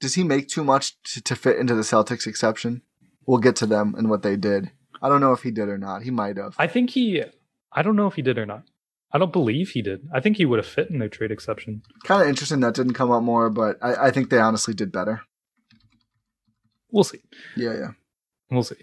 [0.01, 2.83] Does he make too much to, to fit into the Celtics exception?
[3.27, 4.71] We'll get to them and what they did.
[5.03, 6.03] I don't know if he did or not.
[6.03, 6.55] He might have.
[6.59, 7.23] I think he
[7.73, 8.65] I don't know if he did or not.
[9.15, 10.09] I don't believe he did.
[10.15, 11.83] I think he would have fit in their trade exception.
[12.05, 14.91] Kind of interesting that didn't come up more, but I, I think they honestly did
[14.91, 15.23] better.
[16.91, 17.21] We'll see.
[17.57, 17.91] Yeah, yeah.
[18.53, 18.77] We'll see.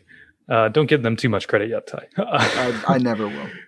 [0.49, 2.07] Uh, don't give them too much credit yet, Ty.
[2.17, 3.49] I, I never will.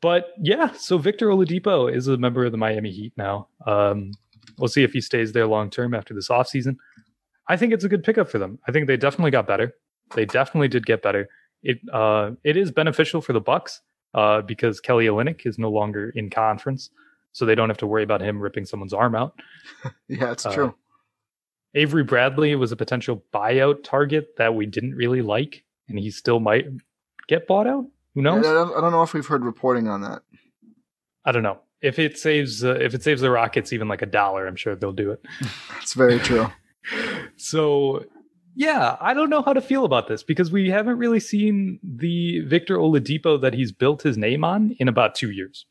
[0.00, 3.48] But yeah, so Victor Oladipo is a member of the Miami Heat now.
[3.66, 4.12] Um,
[4.56, 6.76] we'll see if he stays there long term after this offseason.
[7.48, 8.58] I think it's a good pickup for them.
[8.66, 9.74] I think they definitely got better.
[10.14, 11.28] They definitely did get better.
[11.62, 13.82] It uh, it is beneficial for the Bucks
[14.14, 16.90] uh, because Kelly Olynyk is no longer in conference,
[17.32, 19.38] so they don't have to worry about him ripping someone's arm out.
[20.08, 20.74] Yeah, it's true.
[21.74, 26.40] Avery Bradley was a potential buyout target that we didn't really like, and he still
[26.40, 26.66] might
[27.28, 27.86] get bought out.
[28.14, 28.44] Who I knows?
[28.44, 30.22] don't, I don't know if we've heard reporting on that.
[31.24, 31.60] I don't know.
[31.80, 34.76] If it saves uh, if it saves the Rockets even like a dollar, I'm sure
[34.76, 35.24] they'll do it.
[35.80, 36.48] It's very true.
[37.36, 38.04] So,
[38.56, 42.40] yeah, I don't know how to feel about this because we haven't really seen the
[42.40, 45.64] Victor Oladipo that he's built his name on in about 2 years.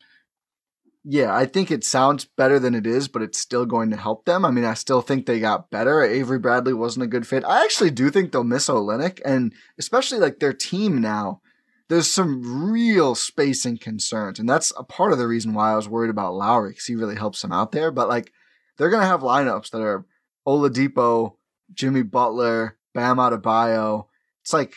[1.03, 4.25] Yeah, I think it sounds better than it is, but it's still going to help
[4.25, 4.45] them.
[4.45, 6.03] I mean, I still think they got better.
[6.03, 7.43] Avery Bradley wasn't a good fit.
[7.43, 11.41] I actually do think they'll miss Olynyk, and especially like their team now.
[11.89, 15.89] There's some real spacing concerns, and that's a part of the reason why I was
[15.89, 17.91] worried about Lowry because he really helps them out there.
[17.91, 18.31] But like,
[18.77, 20.05] they're gonna have lineups that are
[20.47, 21.33] Oladipo,
[21.73, 24.05] Jimmy Butler, Bam Adebayo.
[24.41, 24.73] It's like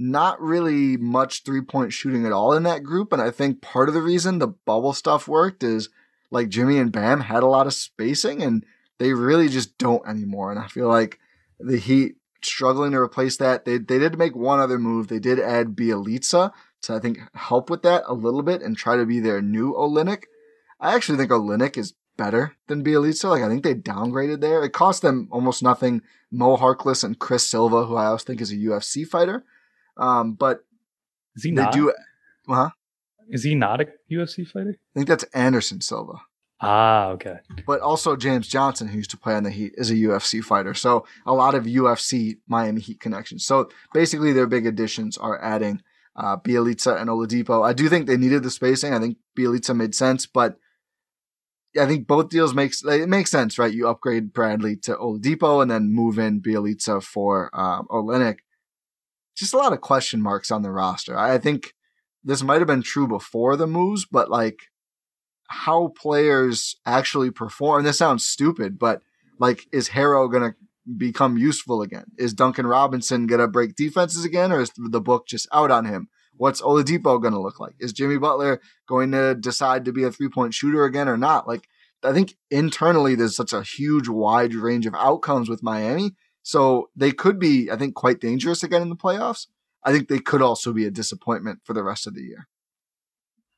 [0.00, 3.12] not really much three point shooting at all in that group.
[3.12, 5.90] And I think part of the reason the bubble stuff worked is
[6.30, 8.64] like Jimmy and Bam had a lot of spacing and
[8.98, 10.50] they really just don't anymore.
[10.50, 11.18] And I feel like
[11.58, 13.66] the Heat struggling to replace that.
[13.66, 15.08] They, they did make one other move.
[15.08, 18.96] They did add Bjelica to, I think, help with that a little bit and try
[18.96, 20.24] to be their new Olynyk.
[20.80, 23.28] I actually think Olynyk is better than Bjelica.
[23.28, 24.64] Like, I think they downgraded there.
[24.64, 26.00] It cost them almost nothing.
[26.30, 29.44] Mo Harkless and Chris Silva, who I also think is a UFC fighter.
[29.96, 30.60] Um, but
[31.36, 31.72] Is he they not?
[31.72, 31.92] do.
[32.48, 32.70] Huh?
[33.28, 34.76] Is he not a UFC fighter?
[34.94, 36.14] I think that's Anderson Silva.
[36.62, 37.36] Ah, okay.
[37.66, 40.74] But also James Johnson, who used to play on the Heat, is a UFC fighter.
[40.74, 43.46] So a lot of UFC Miami Heat connections.
[43.46, 45.80] So basically, their big additions are adding
[46.16, 47.66] uh, Bjelica and Oladipo.
[47.66, 48.92] I do think they needed the spacing.
[48.92, 50.56] I think Bjelica made sense, but
[51.80, 53.72] I think both deals makes it makes sense, right?
[53.72, 58.38] You upgrade Bradley to Oladipo and then move in Bjelica for um, Olynyk.
[59.40, 61.18] Just a lot of question marks on the roster.
[61.18, 61.72] I think
[62.22, 64.58] this might have been true before the moves, but like
[65.48, 67.82] how players actually perform.
[67.82, 69.00] This sounds stupid, but
[69.38, 70.54] like, is Herro gonna
[70.98, 72.04] become useful again?
[72.18, 76.08] Is Duncan Robinson gonna break defenses again, or is the book just out on him?
[76.36, 77.74] What's Oladipo gonna look like?
[77.80, 81.48] Is Jimmy Butler going to decide to be a three point shooter again or not?
[81.48, 81.66] Like,
[82.04, 86.14] I think internally there's such a huge wide range of outcomes with Miami.
[86.42, 89.46] So they could be, I think, quite dangerous again in the playoffs.
[89.84, 92.48] I think they could also be a disappointment for the rest of the year.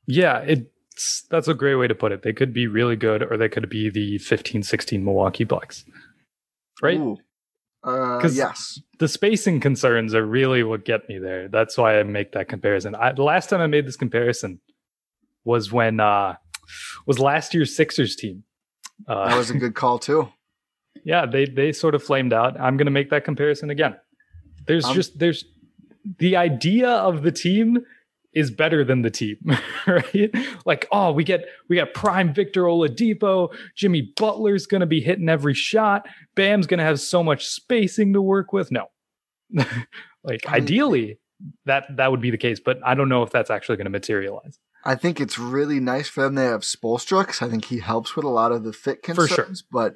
[0.07, 2.21] Yeah, it's that's a great way to put it.
[2.23, 5.85] They could be really good or they could be the 15-16 Milwaukee Bucks.
[6.81, 6.99] Right?
[6.99, 7.17] Ooh.
[7.83, 8.79] Uh, yes.
[8.99, 11.49] the spacing concerns are really what get me there.
[11.49, 12.95] That's why I make that comparison.
[12.95, 14.61] I, the last time I made this comparison
[15.43, 16.35] was when uh
[17.05, 18.43] was last year's Sixers team.
[19.05, 20.29] Uh, That was a good call too.
[21.03, 22.59] Yeah, they they sort of flamed out.
[22.59, 23.95] I'm going to make that comparison again.
[24.67, 25.45] There's Um, just there's
[26.19, 27.79] the idea of the team
[28.33, 29.37] is better than the team,
[29.87, 30.31] right?
[30.65, 35.29] Like, oh, we get we got prime Victor Oladipo, Jimmy Butler's going to be hitting
[35.29, 38.71] every shot, Bam's going to have so much spacing to work with.
[38.71, 38.87] No,
[40.23, 41.19] like I- ideally
[41.65, 43.91] that that would be the case, but I don't know if that's actually going to
[43.91, 44.59] materialize.
[44.85, 48.15] I think it's really nice for them they have Spoelstra 'cause I think he helps
[48.15, 49.27] with a lot of the fit For sure.
[49.27, 49.61] concerns.
[49.61, 49.95] But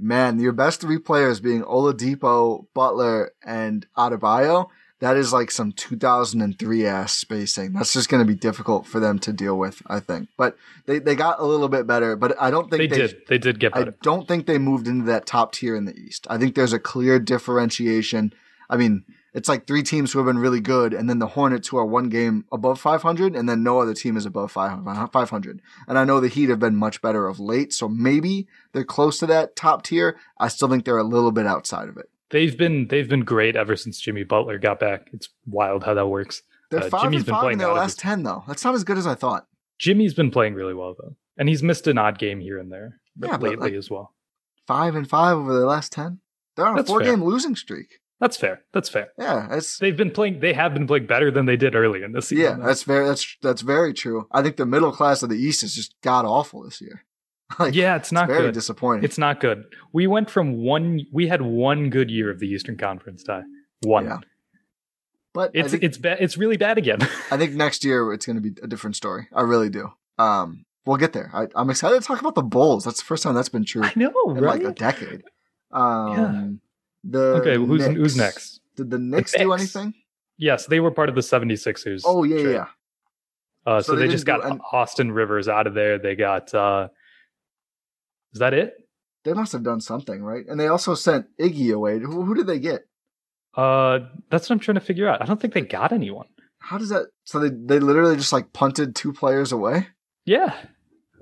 [0.00, 4.68] man, your best three players being Oladipo, Butler, and Adebayo,
[5.00, 7.72] that is like some 2003 ass spacing.
[7.72, 10.28] That's just going to be difficult for them to deal with, I think.
[10.38, 10.56] But
[10.86, 13.16] they, they got a little bit better, but I don't think They, they, did.
[13.28, 13.90] They did get better.
[13.90, 16.26] I don't think they moved into that top tier in the East.
[16.30, 18.32] I think there's a clear differentiation.
[18.70, 19.04] I mean,
[19.36, 21.86] it's like three teams who have been really good, and then the Hornets who are
[21.86, 25.60] one game above 500, and then no other team is above 500.
[25.86, 29.18] And I know the Heat have been much better of late, so maybe they're close
[29.20, 30.18] to that top tier.
[30.40, 32.06] I still think they're a little bit outside of it.
[32.30, 35.08] They've been they've been great ever since Jimmy Butler got back.
[35.12, 36.42] It's wild how that works.
[36.70, 38.42] They're Uh, five Jimmy's and been five in their last his- 10, though.
[38.48, 39.46] That's not as good as I thought.
[39.78, 42.98] Jimmy's been playing really well though, and he's missed an odd game here and there
[43.22, 44.14] Yeah, lately like- as well.
[44.66, 46.18] Five and five over the last 10.
[46.56, 47.12] They're on a That's four fair.
[47.14, 48.00] game losing streak.
[48.20, 48.62] That's fair.
[48.72, 49.08] That's fair.
[49.18, 50.40] Yeah, it's They've been playing.
[50.40, 52.44] They have been playing better than they did early in the season.
[52.60, 54.26] Yeah, that's very that's that's very true.
[54.32, 57.04] I think the middle class of the East is just god awful this year.
[57.58, 57.96] like, yeah.
[57.96, 58.54] It's not very good.
[58.54, 59.04] disappointing.
[59.04, 59.64] It's not good.
[59.92, 61.06] We went from one.
[61.12, 63.42] We had one good year of the Eastern Conference tie.
[63.82, 64.06] One.
[64.06, 64.18] Yeah.
[65.34, 66.18] but It's think, it's bad.
[66.20, 66.98] It's really bad again.
[67.30, 69.28] I think next year it's going to be a different story.
[69.34, 69.92] I really do.
[70.18, 71.30] Um, we'll get there.
[71.34, 72.84] I, I'm excited to talk about the Bulls.
[72.84, 74.62] That's the first time that's been true I know, in right?
[74.62, 75.22] like a decade.
[75.70, 76.60] Um,
[77.04, 77.94] the okay, who's Knicks.
[77.96, 78.60] who's next?
[78.76, 79.76] Did the Knicks do Knicks.
[79.76, 79.94] anything?
[80.38, 82.02] Yes, they were part of the 76ers.
[82.04, 82.52] Oh yeah, trade.
[82.54, 82.66] yeah.
[83.66, 85.98] Uh, So so, they they, just got do an- Austin Rivers out of there.
[85.98, 86.52] They got.
[86.54, 86.88] uh
[88.32, 88.74] Is that it?
[89.24, 90.44] They must have done something, right?
[90.46, 91.98] And they also sent Iggy away.
[91.98, 92.82] Who, who did they get?
[93.56, 95.22] Uh That's what I'm trying to figure out.
[95.22, 96.26] I don't think they got anyone.
[96.58, 97.06] How does that?
[97.24, 99.88] So they they literally just like punted two players away.
[100.24, 100.54] Yeah.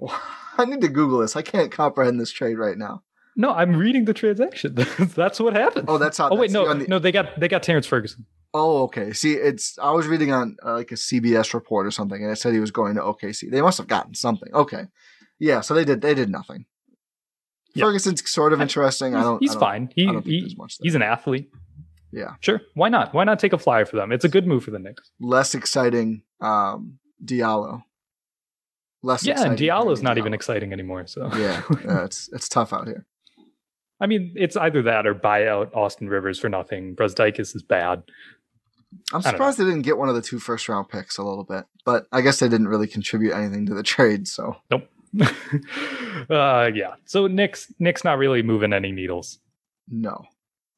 [0.58, 1.36] I need to Google this.
[1.36, 3.02] I can't comprehend this trade right now.
[3.36, 4.74] No, I'm reading the transaction.
[5.16, 5.86] that's what happened.
[5.88, 6.28] Oh, that's how.
[6.30, 8.26] Oh wait, no, the- no, they got they got Terrence Ferguson.
[8.52, 9.12] Oh, okay.
[9.12, 12.36] See, it's I was reading on uh, like a CBS report or something, and it
[12.36, 13.50] said he was going to OKC.
[13.50, 14.54] They must have gotten something.
[14.54, 14.84] Okay,
[15.40, 15.60] yeah.
[15.60, 16.00] So they did.
[16.00, 16.66] They did nothing.
[17.74, 17.86] Yeah.
[17.86, 19.16] Ferguson's sort of interesting.
[19.16, 19.40] I don't.
[19.40, 19.92] he's I don't- fine.
[19.96, 21.50] He, I don't think he much he's an athlete.
[22.12, 23.12] Yeah, Sure, why not?
[23.12, 24.12] Why not take a flyer for them?
[24.12, 25.10] It's a good move for the Knicks.
[25.18, 26.22] less exciting.
[26.40, 27.82] Um, Diallo.
[29.02, 29.26] Less.
[29.26, 30.02] Yeah, and Diallo's Diallo.
[30.04, 31.08] not even exciting anymore.
[31.08, 33.04] So Yeah, yeah, it's it's tough out here.
[34.04, 36.94] I mean, it's either that or buy out Austin Rivers for nothing.
[36.94, 38.02] Brazdeikis is bad.
[39.14, 41.64] I'm surprised they didn't get one of the two first round picks a little bit,
[41.86, 44.28] but I guess they didn't really contribute anything to the trade.
[44.28, 44.86] So Nope.
[46.28, 46.96] uh, yeah.
[47.06, 49.38] So Nick's Knicks not really moving any needles.
[49.88, 50.26] no.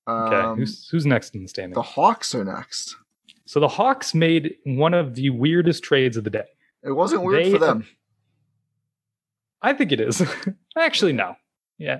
[0.09, 0.37] Okay.
[0.37, 1.75] Um, who's who's next in the standing?
[1.75, 2.95] the Hawks are next.
[3.45, 6.47] so the Hawks made one of the weirdest trades of the day.
[6.85, 7.87] It wasn't weird They- for them.
[9.63, 10.23] I think it is.
[10.79, 11.35] Actually, no.
[11.77, 11.99] Yeah,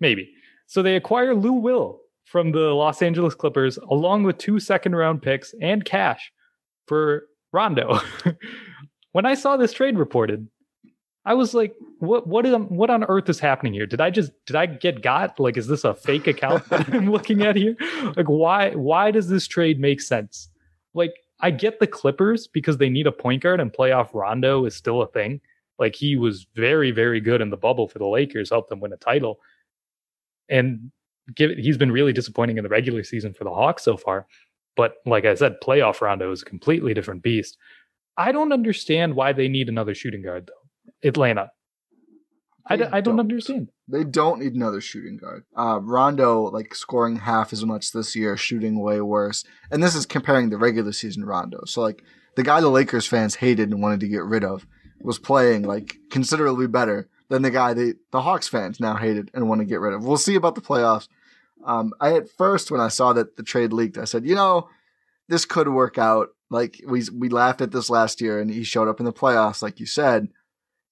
[0.00, 0.34] maybe.
[0.70, 5.20] So they acquire Lou Will from the Los Angeles Clippers, along with two second round
[5.20, 6.30] picks and cash
[6.86, 7.98] for Rondo.
[9.10, 10.46] when I saw this trade reported,
[11.24, 12.28] I was like, "What?
[12.28, 12.46] What?
[12.46, 13.84] Is, what on earth is happening here?
[13.84, 15.40] Did I just did I get got?
[15.40, 17.74] Like, is this a fake account that I'm looking at here?
[18.16, 18.70] Like, why?
[18.70, 20.50] Why does this trade make sense?
[20.94, 24.76] Like, I get the Clippers because they need a point guard, and playoff Rondo is
[24.76, 25.40] still a thing.
[25.80, 28.92] Like he was very, very good in the bubble for the Lakers, helped them win
[28.92, 29.40] a title.
[30.50, 30.90] And
[31.34, 34.26] give he's been really disappointing in the regular season for the Hawks so far.
[34.76, 37.56] But like I said, playoff Rondo is a completely different beast.
[38.16, 41.08] I don't understand why they need another shooting guard though.
[41.08, 41.50] Atlanta.
[42.66, 43.20] I, d- I don't, don't.
[43.20, 43.68] understand.
[43.88, 45.44] They don't need another shooting guard.
[45.56, 49.44] Uh, Rondo, like scoring half as much this year, shooting way worse.
[49.72, 51.64] And this is comparing the regular season Rondo.
[51.64, 52.04] So, like,
[52.36, 54.66] the guy the Lakers fans hated and wanted to get rid of
[55.00, 59.48] was playing, like, considerably better than the guy they, the Hawks fans now hated and
[59.48, 60.04] want to get rid of.
[60.04, 61.08] We'll see about the playoffs.
[61.64, 64.68] Um, I, at first, when I saw that the trade leaked, I said, you know,
[65.28, 66.30] this could work out.
[66.50, 69.62] Like, we, we laughed at this last year and he showed up in the playoffs,
[69.62, 70.28] like you said.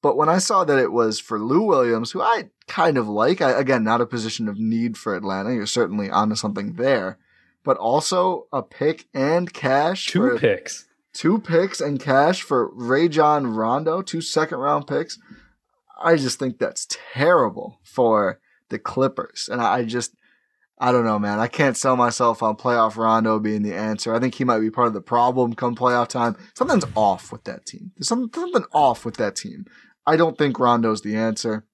[0.01, 3.41] But when I saw that it was for Lou Williams, who I kind of like,
[3.41, 5.53] I, again, not a position of need for Atlanta.
[5.53, 7.19] You're certainly onto something there,
[7.65, 10.07] but also a pick and cash.
[10.07, 10.87] Two for, picks.
[11.13, 15.19] Two picks and cash for Rajon Rondo, two second round picks.
[15.99, 19.49] I just think that's terrible for the Clippers.
[19.51, 20.15] And I just,
[20.79, 21.41] I don't know, man.
[21.41, 24.15] I can't sell myself on playoff Rondo being the answer.
[24.15, 26.37] I think he might be part of the problem come playoff time.
[26.55, 27.93] Something's off with that team.
[27.97, 29.65] There's something, off with that team.
[30.07, 31.67] I don't think Rondo's the answer.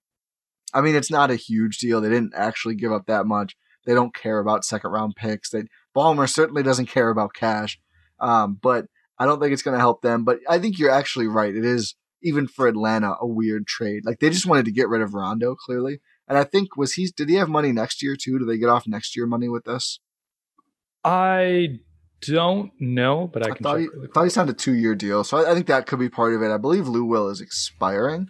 [0.73, 2.01] I mean, it's not a huge deal.
[2.01, 3.57] They didn't actually give up that much.
[3.87, 5.51] They don't care about second round picks.
[5.51, 5.65] They
[5.95, 7.79] Ballmer certainly doesn't care about cash.
[8.19, 8.87] Um, but
[9.19, 11.55] I don't think it's going to help them, but I think you're actually right.
[11.55, 11.95] It is
[12.25, 14.05] even for Atlanta a weird trade.
[14.05, 16.01] Like they just wanted to get rid of Rondo clearly.
[16.27, 18.39] And I think was he did he have money next year too?
[18.39, 20.01] Do they get off next year money with this?
[21.05, 21.81] I
[22.27, 24.95] don't know, but I, I can thought he, really thought he signed a two year
[24.95, 26.51] deal, so I, I think that could be part of it.
[26.51, 28.29] I believe Lou Will is expiring.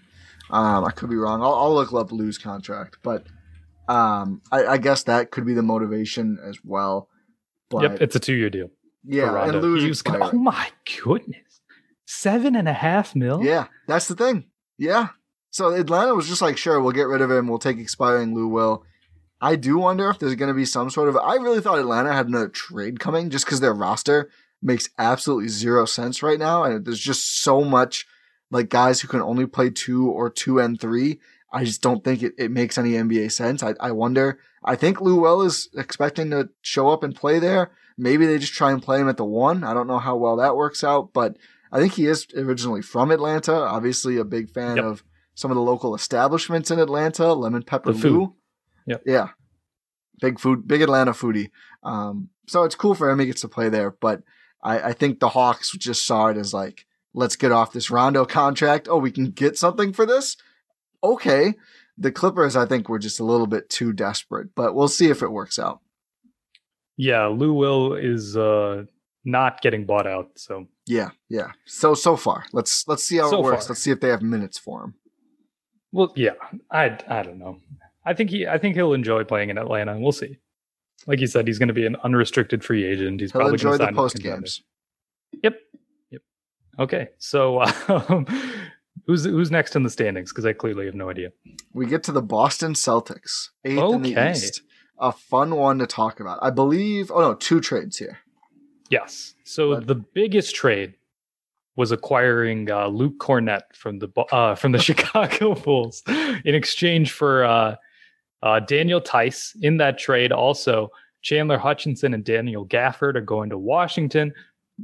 [0.50, 1.40] Um, I could be wrong.
[1.42, 3.24] I'll, I'll look up Lou's contract, but
[3.88, 7.08] um, I, I guess that could be the motivation as well.
[7.70, 8.68] But yep, it's a two year deal.
[9.04, 9.62] yeah, and.
[9.62, 10.68] Lou's gonna- oh my
[11.02, 11.38] goodness.
[12.06, 13.42] Seven and a half mil?
[13.42, 14.44] Yeah, that's the thing.
[14.78, 15.08] Yeah.
[15.50, 17.46] So Atlanta was just like, sure, we'll get rid of him.
[17.46, 18.84] We'll take expiring Lou Will.
[19.40, 21.16] I do wonder if there's going to be some sort of.
[21.16, 24.30] I really thought Atlanta had another trade coming just because their roster
[24.62, 26.64] makes absolutely zero sense right now.
[26.64, 28.06] And there's just so much
[28.50, 31.20] like guys who can only play two or two and three.
[31.52, 33.62] I just don't think it, it makes any NBA sense.
[33.62, 34.40] I, I wonder.
[34.64, 37.70] I think Lou Will is expecting to show up and play there.
[37.96, 39.62] Maybe they just try and play him at the one.
[39.62, 41.36] I don't know how well that works out, but
[41.74, 43.52] I think he is originally from Atlanta.
[43.52, 44.84] Obviously, a big fan Yep.
[44.84, 45.04] of
[45.34, 47.32] some of the local establishments in Atlanta.
[47.34, 48.12] Lemon Pepper The food.
[48.12, 48.34] Lou.
[48.86, 49.02] Yep.
[49.04, 49.28] Yeah.
[50.20, 51.50] Big food, big Atlanta foodie.
[51.82, 53.18] Um, so it's cool for him.
[53.18, 54.22] He gets to play there, but
[54.62, 58.24] I, I think the Hawks just saw it as like, let's get off this Rondo
[58.24, 58.86] contract.
[58.88, 60.36] Oh, we can get something for this.
[61.02, 61.54] Okay.
[61.98, 65.22] The Clippers, I think, were just a little bit too desperate, but we'll see if
[65.22, 65.80] it works out.
[66.96, 68.84] Yeah, Lou Will is uh
[69.24, 71.52] not getting bought out, so Yeah, yeah.
[71.66, 73.66] So so far, let's let's see how So it works.
[73.66, 73.72] far.
[73.72, 74.94] Let's see if they have minutes for him.
[75.92, 76.32] well yeah.
[76.70, 77.60] I I don't know.
[78.04, 79.98] I think he I think he'll enjoy playing in Atlanta.
[79.98, 80.38] We'll see.
[81.06, 83.20] Like you said, he's gonna be an unrestricted free agent.
[83.20, 84.62] He's He'll probably enjoy the post games.
[85.42, 85.58] Yep.
[86.10, 86.22] Yep.
[86.80, 87.08] Okay.
[87.18, 88.26] So um,
[89.06, 90.32] who's who's next in the standings?
[90.32, 91.32] Because I clearly have no idea.
[91.72, 94.32] We get to the Boston Celtics, eighth in the Okay.
[94.32, 94.62] East.
[94.98, 96.38] A fun one to talk about.
[96.42, 97.10] I believe.
[97.10, 98.18] Oh no, two trades here.
[98.94, 99.34] Yes.
[99.44, 100.94] So But- the biggest trade
[101.76, 106.02] was acquiring uh, Luke Kornet from the uh, from the Chicago Bulls
[106.44, 107.74] in exchange for uh,
[108.42, 109.56] uh, Daniel Theis.
[109.62, 110.90] In that trade, also
[111.22, 114.32] Chandler Hutchison and Daniel Gafford are going to Washington.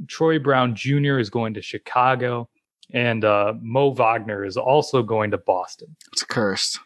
[0.07, 1.17] Troy Brown Jr.
[1.19, 2.49] is going to Chicago,
[2.93, 5.95] and uh, Mo Wagner is also going to Boston.
[6.11, 6.79] It's cursed.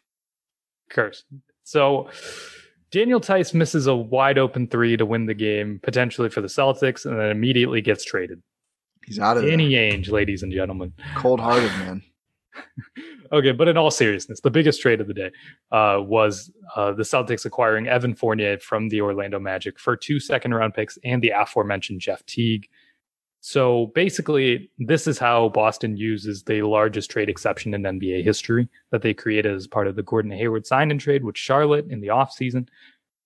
[0.92, 1.26] Cursed.
[1.64, 2.10] So
[2.92, 7.06] Daniel Theis misses a wide open three to win the game, potentially for the Celtics,
[7.06, 8.42] and then immediately gets traded.
[9.06, 9.52] He's out of there.
[9.52, 10.94] Danny Ainge, ladies and gentlemen.
[11.16, 12.04] Cold hearted man.
[13.32, 15.32] Okay, but in all seriousness, the biggest trade of the day
[15.72, 20.54] uh, was uh, the Celtics acquiring Evan Fournier from the Orlando Magic for two second
[20.54, 22.68] round picks and the aforementioned Jeff Teague.
[23.48, 29.04] So basically, this is how Boston uses the largest trade exception in NBA history that
[29.04, 32.08] they created as part of the Gordon Hayward sign and trade with Charlotte in the
[32.08, 32.68] offseason.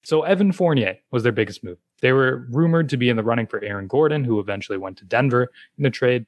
[0.04, 1.78] So Evan Fournier was their biggest move.
[2.02, 5.06] They were rumored to be in the running for Aaron Gordon, who eventually went to
[5.06, 6.26] Denver in a trade,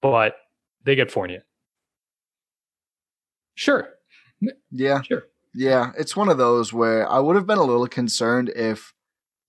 [0.00, 0.36] but
[0.84, 1.44] they get Fournier.
[3.56, 3.90] Sure,
[4.70, 5.24] Yeah, sure.
[5.52, 5.92] yeah.
[5.98, 8.94] It's one of those where I would have been a little concerned if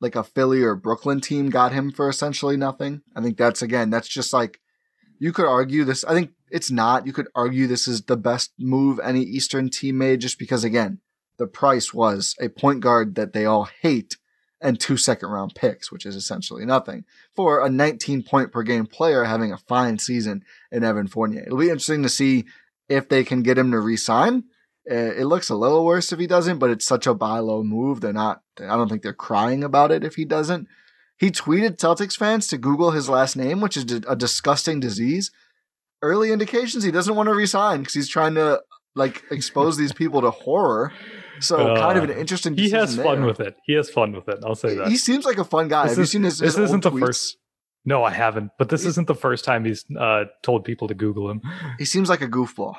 [0.03, 3.01] like a Philly or Brooklyn team got him for essentially nothing.
[3.15, 4.59] I think that's again, that's just like
[5.17, 6.03] you could argue this.
[6.03, 7.07] I think it's not.
[7.07, 10.99] You could argue this is the best move any Eastern team made just because again,
[11.37, 14.17] the price was a point guard that they all hate
[14.61, 18.85] and two second round picks, which is essentially nothing for a 19 point per game
[18.85, 21.43] player having a fine season in Evan Fournier.
[21.43, 22.45] It'll be interesting to see
[22.89, 24.43] if they can get him to resign.
[24.89, 27.63] Uh, It looks a little worse if he doesn't, but it's such a buy low
[27.63, 28.01] move.
[28.01, 30.67] They're not, I don't think they're crying about it if he doesn't.
[31.17, 35.31] He tweeted Celtics fans to Google his last name, which is a disgusting disease.
[36.01, 38.61] Early indications he doesn't want to resign because he's trying to
[38.95, 40.91] like expose these people to horror.
[41.39, 42.55] So kind of an Uh, interesting.
[42.57, 43.25] He has fun there.
[43.25, 43.55] with it.
[43.65, 44.39] He has fun with it.
[44.45, 44.88] I'll say that.
[44.89, 45.84] He seems like a fun guy.
[45.84, 46.38] This Have you is- seen his?
[46.39, 46.99] this his isn't the tweets?
[46.99, 47.38] first-
[47.86, 48.51] no, I haven't.
[48.59, 51.41] But this He- isn't the first time he's uh, told people to Google him.
[51.79, 52.75] He seems like a goofball.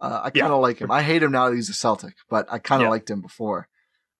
[0.00, 0.52] Uh, I kind Yeah.
[0.52, 0.90] of like him.
[0.90, 2.90] I hate him now that he's a Celtic, but I kind of Yeah.
[2.90, 3.68] liked him before.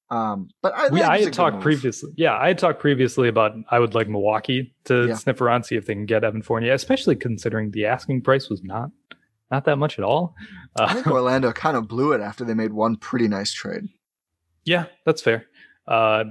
[0.09, 2.13] Um, but I, We, I had talked previously.
[2.17, 5.15] Yeah, I had talked previously about I would like Milwaukee to Yeah.
[5.15, 8.63] sniff around, see if they can get Evan Fournier, especially considering the asking price was
[8.63, 8.91] not
[9.51, 10.35] not that much at all.
[10.79, 13.85] I Uh, think Orlando kind of blew it after they made one pretty nice trade.
[14.65, 15.47] yeah, that's fair.
[15.87, 16.25] Uh,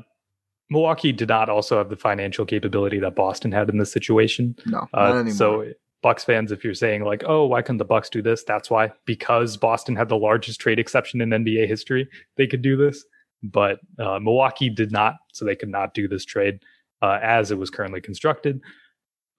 [0.70, 4.56] Milwaukee did not also have the financial capability that Boston had in this situation.
[4.66, 5.32] No, not Uh, anymore.
[5.34, 5.66] so
[6.06, 8.44] Bucks fans, if you're saying like, oh, why couldn't the Bucks do this?
[8.44, 12.78] That's why because Boston had the largest trade exception in NBA history, they could do
[12.78, 13.04] this.
[13.42, 16.60] But uh, Milwaukee did not, so they could not do this trade
[17.02, 18.62] uh, as it was currently constructed.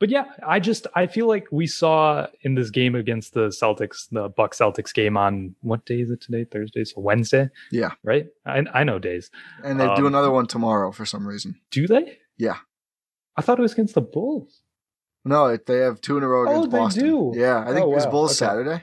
[0.01, 4.09] But yeah, I just I feel like we saw in this game against the Celtics,
[4.11, 6.47] the Bucks Celtics game on what day is it today?
[6.51, 7.49] Thursday, so Wednesday.
[7.71, 7.91] Yeah.
[8.03, 8.27] right.
[8.45, 9.31] I I know days.
[9.62, 11.61] and they do um, another one tomorrow for some reason.
[11.71, 12.19] Do they?
[12.39, 12.57] Yeah.
[13.37, 14.62] I thought it was against the Bulls.
[15.27, 17.33] No, they have two in a row against Oh, against they Boston.
[17.33, 17.41] do?
[17.41, 18.11] Yeah, I think Oh, it's wow.
[18.11, 18.49] Bulls Okay.
[18.51, 18.83] Saturday.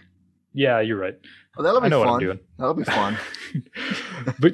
[0.54, 1.16] Yeah, you're right.
[1.58, 2.08] Oh, that'll be I know fun.
[2.08, 2.40] what I'm doing.
[2.58, 3.18] That'll be fun.
[4.40, 4.54] but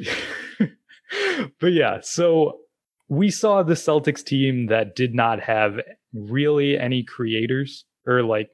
[1.59, 2.59] but yeah, so
[3.07, 5.79] we saw the Celtics team that did not have
[6.13, 8.49] really any creators or like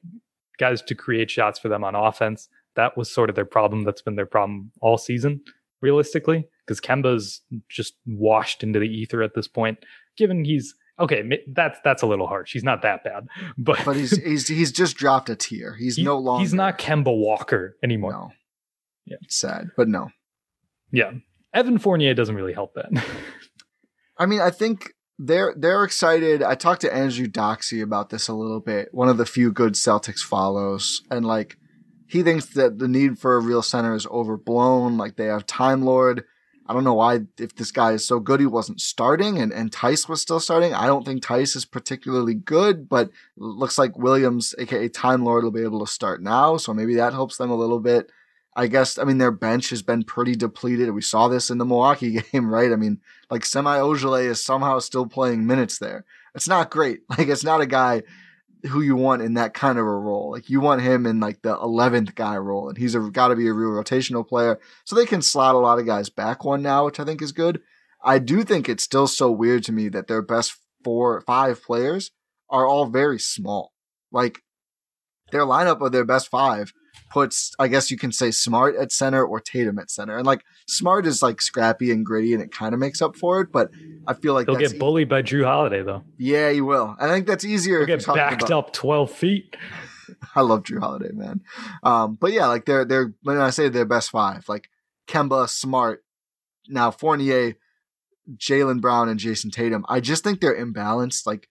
[0.58, 2.48] guys to create shots for them on offense.
[2.74, 3.84] That was sort of their problem.
[3.84, 5.40] That's been their problem all season,
[5.82, 9.78] realistically, because Kemba's just washed into the ether at this point.
[10.16, 12.52] Given he's okay, that's that's a little harsh.
[12.52, 13.26] He's not that bad,
[13.58, 15.74] but but he's he's he's just dropped a tier.
[15.78, 16.42] He's he- no longer.
[16.42, 18.12] he's not Kemba Walker anymore.
[18.12, 18.30] No.
[19.04, 19.16] Yeah.
[19.22, 20.10] It's sad, but no.
[20.90, 21.12] Yeah,
[21.52, 22.90] Evan Fournier doesn't really help that.
[24.18, 26.42] I mean, I think they're they're excited.
[26.42, 28.88] I talked to Andrew Doxy about this a little bit.
[28.92, 31.56] One of the few good Celtics follows, and like
[32.08, 34.96] he thinks that the need for a real center is overblown.
[34.96, 36.24] Like they have Time Lord.
[36.68, 39.70] I don't know why if this guy is so good he wasn't starting and, and
[39.70, 40.74] Theis was still starting.
[40.74, 45.52] I don't think Theis is particularly good, but looks like Williams, aka Time Lord, will
[45.52, 46.56] be able to start now.
[46.56, 48.10] So maybe that helps them a little bit.
[48.56, 50.90] I guess I mean their bench has been pretty depleted.
[50.90, 52.72] We saw this in the Milwaukee game, right?
[52.72, 53.00] I mean,
[53.30, 56.04] like Semi Ojeleye is somehow still playing minutes there.
[56.34, 57.00] It's not great.
[57.10, 58.02] Like it's not a guy
[58.64, 60.30] who you want in that kind of a role.
[60.30, 63.48] Like you want him in like the eleventh guy role, and he's got to be
[63.48, 64.58] a real rotational player.
[64.84, 67.32] So they can slot a lot of guys back one now, which I think is
[67.32, 67.60] good.
[68.02, 72.10] I do think it's still so weird to me that their best four, five players
[72.48, 73.72] are all very small.
[74.12, 74.40] Like
[75.32, 76.72] their lineup of their best five
[77.10, 80.16] puts, I guess you can say Smart at center or Tatum at center.
[80.16, 83.40] And like Smart is like scrappy and gritty and it kind of makes up for
[83.40, 83.70] it, but
[84.06, 86.02] I feel like He'll get bullied by Jrue Holiday though.
[86.18, 86.96] yeah, you will.
[86.98, 87.86] I think that's easier.
[87.86, 89.56] He'll if you're get backed about- up twelve feet.
[90.36, 91.40] I love Jrue Holiday, man.
[91.82, 94.68] Um, but yeah, like they're they're when I say their best five, like
[95.08, 96.04] Kemba, Smart,
[96.68, 97.54] now Fournier,
[98.36, 99.84] Jaylen Brown, and Jayson Tatum.
[99.88, 101.26] I just think they're imbalanced.
[101.26, 101.48] Like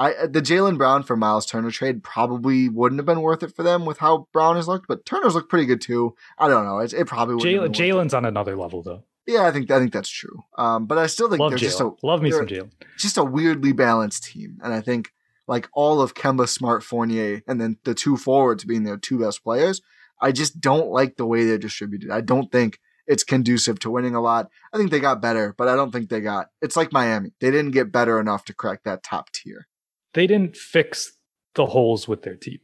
[0.00, 3.62] I the Jaylen Brown for Miles Turner trade probably wouldn't have been worth it for
[3.62, 6.16] them with how Brown has looked, but Turner's looked pretty good too.
[6.38, 6.78] I don't know.
[6.78, 7.94] It, it probably wouldn't Jaylen have been worth it.
[8.08, 9.04] Jaylen's on another level though.
[9.26, 10.42] Yeah, I think I think that's true.
[10.56, 12.70] Um, but I still think Love they're just a Love me some Jaylen.
[12.96, 14.58] just a weirdly balanced team.
[14.64, 15.12] And I think
[15.46, 19.44] like all of Kemba, Smart, Fournier, and then the two forwards being their two best
[19.44, 19.82] players,
[20.20, 22.10] I just don't like the way they're distributed.
[22.10, 24.48] I don't think it's conducive to winning a lot.
[24.72, 27.32] I think they got better, but I don't think they got, it's like Miami.
[27.40, 29.66] They didn't get better enough to crack that top tier.
[30.14, 31.12] They didn't fix
[31.54, 32.58] the holes with their team.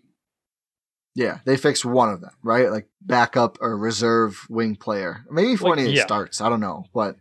[1.14, 2.70] Yeah, they fixed one of them, right?
[2.70, 5.24] Like backup or reserve wing player.
[5.30, 6.02] Maybe Fournier yeah.
[6.04, 6.40] starts.
[6.42, 7.16] I don't know, but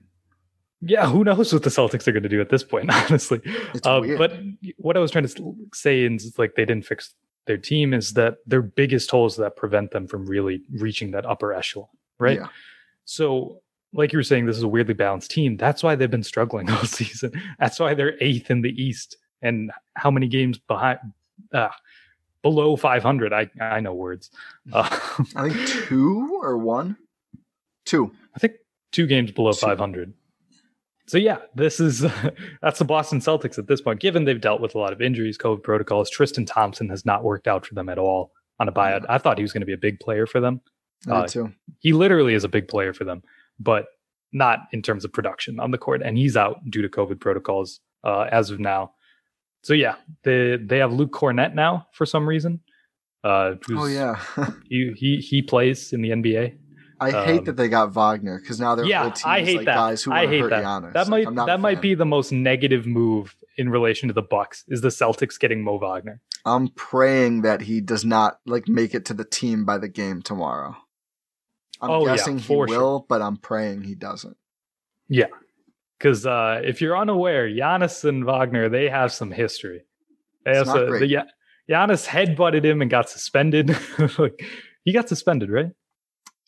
[0.82, 3.40] Yeah, who knows what the Celtics are going to do at this point, honestly.
[3.74, 4.18] It's Uh, weird.
[4.18, 4.34] but
[4.78, 7.14] what I was trying to say is like they didn't fix
[7.48, 11.54] their team is that their biggest holes that prevent them from really reaching that upper
[11.54, 11.88] echelon,
[12.20, 12.40] right?
[12.40, 12.48] Yeah.
[13.06, 13.62] So,
[13.94, 15.56] like you were saying, this is a weirdly balanced team.
[15.56, 17.32] That's why they've been struggling all season.
[17.60, 19.16] That's why they're eighth in the East,
[19.46, 21.00] and how many games behind,
[21.54, 21.70] uh,
[22.42, 23.34] below 500?
[23.34, 24.30] I I know words.
[24.74, 24.90] Uh,
[25.36, 26.98] I think two or one?
[27.86, 28.12] Two.
[28.36, 28.54] I think
[28.92, 29.66] two games below Two.
[29.66, 30.14] 500.
[31.08, 32.00] So yeah, this is
[32.62, 34.00] that's the Boston Celtics at this point.
[34.00, 37.48] Given they've dealt with a lot of injuries, COVID protocols, Tristan Thompson has not worked
[37.48, 39.06] out for them at all on a buyout.
[39.10, 40.62] I thought he was going to be a big player for them.
[41.10, 41.52] Uh, too.
[41.80, 43.22] He literally is a big player for them,
[43.60, 43.86] but
[44.32, 46.02] not in terms of production on the court.
[46.04, 48.94] And he's out due to COVID protocols uh, as of now.
[49.66, 52.60] So yeah, they they have Luke Kornet now for some reason.
[53.24, 54.22] Uh, Oh yeah.
[54.70, 56.58] he he he plays in the NBA.
[57.00, 59.58] I hate Um, that they got Wagner because now their yeah, whole team I hate
[59.58, 59.76] like that.
[59.76, 60.64] guys who I hate hurt that.
[60.64, 60.94] Giannis.
[60.94, 64.66] That might I'm that might be the most negative move in relation to the Bucks
[64.68, 66.22] is the Celtics getting Mo Wagner.
[66.46, 70.22] I'm praying that he does not like make it to the team by the game
[70.22, 70.76] tomorrow.
[71.82, 73.06] I'm Oh, yeah, guessing he will, sure.
[73.10, 74.38] but I'm praying he doesn't.
[75.10, 75.26] Yeah,
[75.98, 79.82] because uh, if you're unaware, Giannis and Wagner they have some history.
[80.44, 81.00] They It's have not some- great.
[81.00, 81.24] the, yeah,
[81.70, 83.76] Giannis headbutted him and got suspended.
[84.18, 84.44] like,
[84.84, 85.72] he got suspended, right?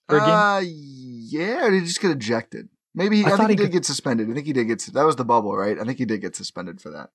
[0.07, 0.19] For?
[0.19, 2.69] Uh, yeah, or did he just get ejected?
[2.95, 4.29] Maybe he, I I, think he, he did get suspended.
[4.29, 5.77] I think he did get that was the bubble, right?
[5.79, 7.09] I think he did get suspended for that.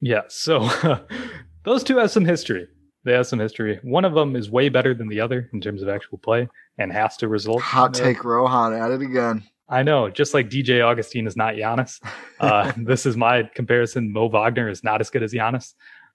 [0.00, 0.68] Yeah, so
[1.64, 2.66] those two have some history.
[3.04, 3.80] They have some history.
[3.82, 6.48] One of them is way better than the other in terms of actual play
[6.78, 7.62] and has to result.
[7.62, 9.42] Hot take, Rohan at it again.
[9.70, 12.00] I know, just like DJ Augustin is not Giannis.
[12.40, 14.14] Uh, this is my comparison.
[14.14, 15.74] Mo Wagner is not as good as Giannis.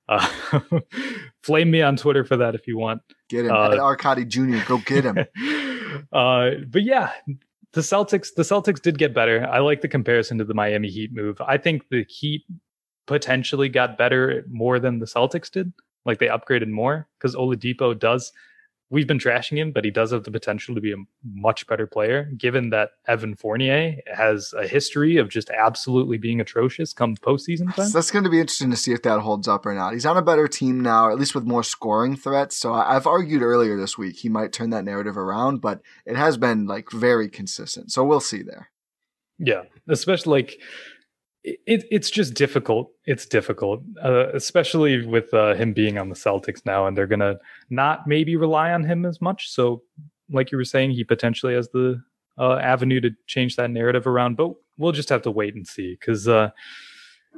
[0.10, 0.28] Uh,
[1.44, 3.04] flame me on Twitter for that if you want.
[3.30, 4.68] Get him, uh, Arcadi Jr.
[4.68, 5.20] Go get him.
[6.12, 7.12] uh, but yeah,
[7.74, 8.30] the Celtics.
[8.36, 9.48] The Celtics did get better.
[9.48, 11.40] I like the comparison to the Miami Heat move.
[11.42, 12.42] I think the Heat
[13.06, 15.72] potentially got better more than the Celtics did.
[16.08, 18.32] Like they upgraded more because Oladipo does
[18.90, 21.88] we've been trashing him, but he does have the potential to be a much better
[21.88, 27.74] player, given that Evan Fournier has a history of just absolutely being atrocious come postseason
[27.76, 27.88] time.
[27.88, 29.94] So that's going to be interesting to see if that holds up or not.
[29.94, 32.58] He's on a better team now, at least with more scoring threats.
[32.58, 36.38] So I've argued earlier this week he might turn that narrative around, but it has
[36.38, 37.92] been like very consistent.
[37.92, 38.70] So we'll see there.
[39.38, 40.58] Yeah, especially like
[41.46, 42.92] it, it's just difficult.
[43.06, 47.36] It's difficult, uh, especially with uh, him being on the Celtics now, and they're gonna
[47.70, 49.50] not maybe rely on him as much.
[49.52, 49.84] So,
[50.30, 52.02] like you were saying, he potentially has the
[52.40, 54.38] uh, avenue to change that narrative around.
[54.38, 56.50] But we'll just have to wait and see because uh,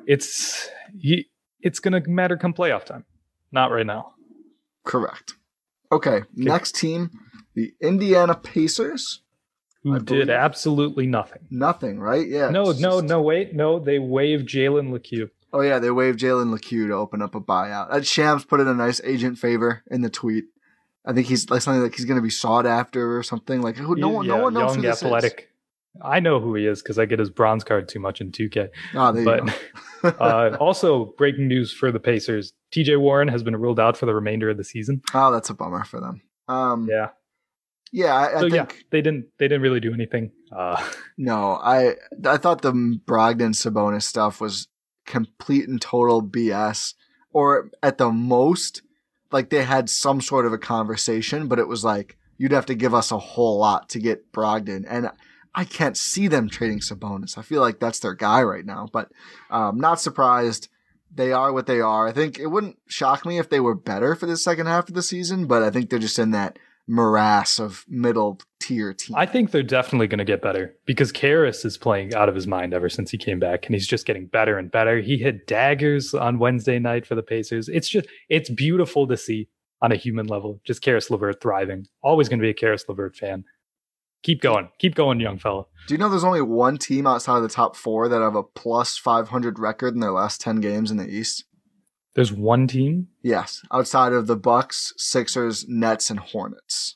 [0.06, 1.28] it's he,
[1.62, 3.04] it's gonna matter come playoff time,
[3.52, 4.14] not right now.
[4.86, 5.34] Correct.
[5.92, 6.26] Okay, okay.
[6.34, 7.12] next team,
[7.56, 9.22] the Indiana Pacers
[9.94, 11.48] who did absolutely nothing.
[11.50, 12.28] Nothing, right?
[12.28, 12.50] Yeah.
[12.50, 13.06] No, no, just...
[13.06, 13.22] no.
[13.22, 13.80] Wait, no.
[13.80, 15.30] They waived Jalen Lecque.
[15.54, 17.90] Oh yeah, they waived Jalen Lecque to open up a buyout.
[17.90, 20.46] Uh, Shams put in a nice agent favor in the tweet.
[21.06, 23.62] I think he's like something like he's going to be sought after or something.
[23.62, 25.40] Like who, no one, yeah, no one knows young, who athletic.
[25.40, 25.46] Is.
[26.02, 28.70] I know who he is because I get his bronze card too much in 2K.
[28.94, 29.24] Oh,
[30.04, 32.98] but uh, also, breaking news for the Pacers: T.J.
[32.98, 35.02] Warren has been ruled out for the remainder of the season.
[35.14, 36.22] Oh, that's a bummer for them.
[36.48, 37.10] Um, yeah,
[37.92, 40.32] yeah, I, I so, think yeah, they didn't they didn't really do anything.
[40.52, 40.84] Uh,
[41.18, 44.68] no, I I thought the Brogdon Sabonis stuff was
[45.06, 46.94] complete and total BS,
[47.32, 48.82] or at the most,
[49.32, 52.76] like they had some sort of a conversation, but it was like you'd have to
[52.76, 55.10] give us a whole lot to get Brogdon, and
[55.56, 57.38] I can't see them trading Sabonis.
[57.38, 59.12] I feel like that's their guy right now, but
[59.50, 60.70] um, not surprised.
[61.14, 62.06] They are what they are.
[62.06, 64.94] I think it wouldn't shock me if they were better for the second half of
[64.94, 69.16] the season, but I think they're just in that morass of middle tier team.
[69.16, 72.48] I think they're definitely going to get better because Caris is playing out of his
[72.48, 75.00] mind ever since he came back, and he's just getting better and better.
[75.00, 77.70] He hit daggers on Wednesday night for the Pacers.
[77.70, 79.50] It's just it's beautiful to see
[79.82, 80.60] on a human level.
[80.66, 81.88] Just Caris LeVert thriving.
[82.02, 83.44] Always going to be a Caris LeVert fan.
[84.24, 85.66] Keep going, keep going, young fella.
[85.88, 88.44] Do you know there's only one team outside of the top four that have a
[88.44, 91.46] plus 500 record in their last 10 games in the East?
[92.18, 93.10] There's one team?
[93.22, 96.96] Yes, outside of the Bucks, Sixers, Nets, and Hornets.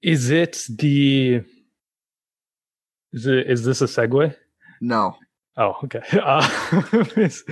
[0.00, 1.42] Is it the
[3.12, 4.34] Is it is this a segue?
[4.80, 5.18] No.
[5.58, 6.00] Oh, okay.
[6.18, 6.48] Uh,
[7.18, 7.44] is,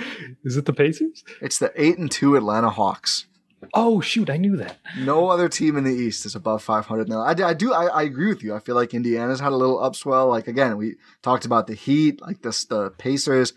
[0.43, 1.23] is it the Pacers?
[1.43, 3.27] It's the 8 and 2 Atlanta Hawks.
[3.75, 4.79] Oh shoot, I knew that.
[5.01, 7.21] No other team in the East is above 500 now.
[7.21, 8.55] I, I do, I, I, agree with you.
[8.55, 10.31] I feel like Indiana's had a little upswell.
[10.31, 13.53] Like again, we talked about the Heat, like this, the Pacers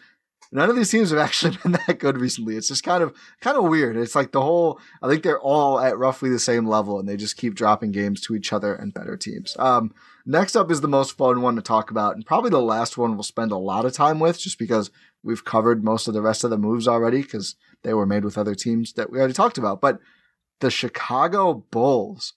[0.52, 2.56] none of these teams have actually been that good recently.
[2.56, 3.98] It's just kind of kind of weird.
[3.98, 7.18] It's like the whole I think they're all at roughly the same level and they
[7.18, 9.56] just keep dropping games to each other and better teams.
[9.60, 9.94] Um,
[10.26, 13.14] next up is the most fun one to talk about and probably the last one
[13.14, 14.92] we'll spend a lot of time with just because
[15.24, 18.38] we've covered most of the rest of the moves already because they were made with
[18.38, 19.82] other teams that we already talked about.
[19.82, 20.00] But
[20.60, 22.34] the Chicago Bulls.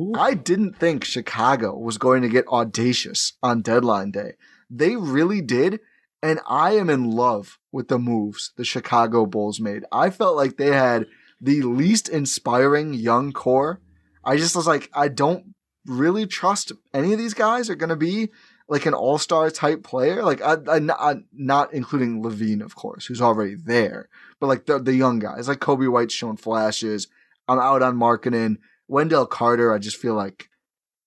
[0.00, 0.12] Ooh.
[0.16, 4.32] I didn't think Chicago was going to get audacious on deadline day.
[4.70, 5.80] They really did
[6.22, 9.84] and I am in love with the moves the Chicago Bulls made.
[9.90, 11.06] I felt like they had
[11.40, 13.80] the least inspiring young core.
[14.24, 15.54] I just was like, I don't
[15.84, 18.30] really trust any of these guys are going to be
[18.68, 20.22] like an all star type player.
[20.22, 24.08] Like, I, I, I, not including LaVine, of course, who's already there,
[24.38, 27.08] but like the, the young guys, like Coby White's showing flashes.
[27.48, 28.58] I'm out on Markkanen.
[28.86, 30.48] Wendell Carter, I just feel like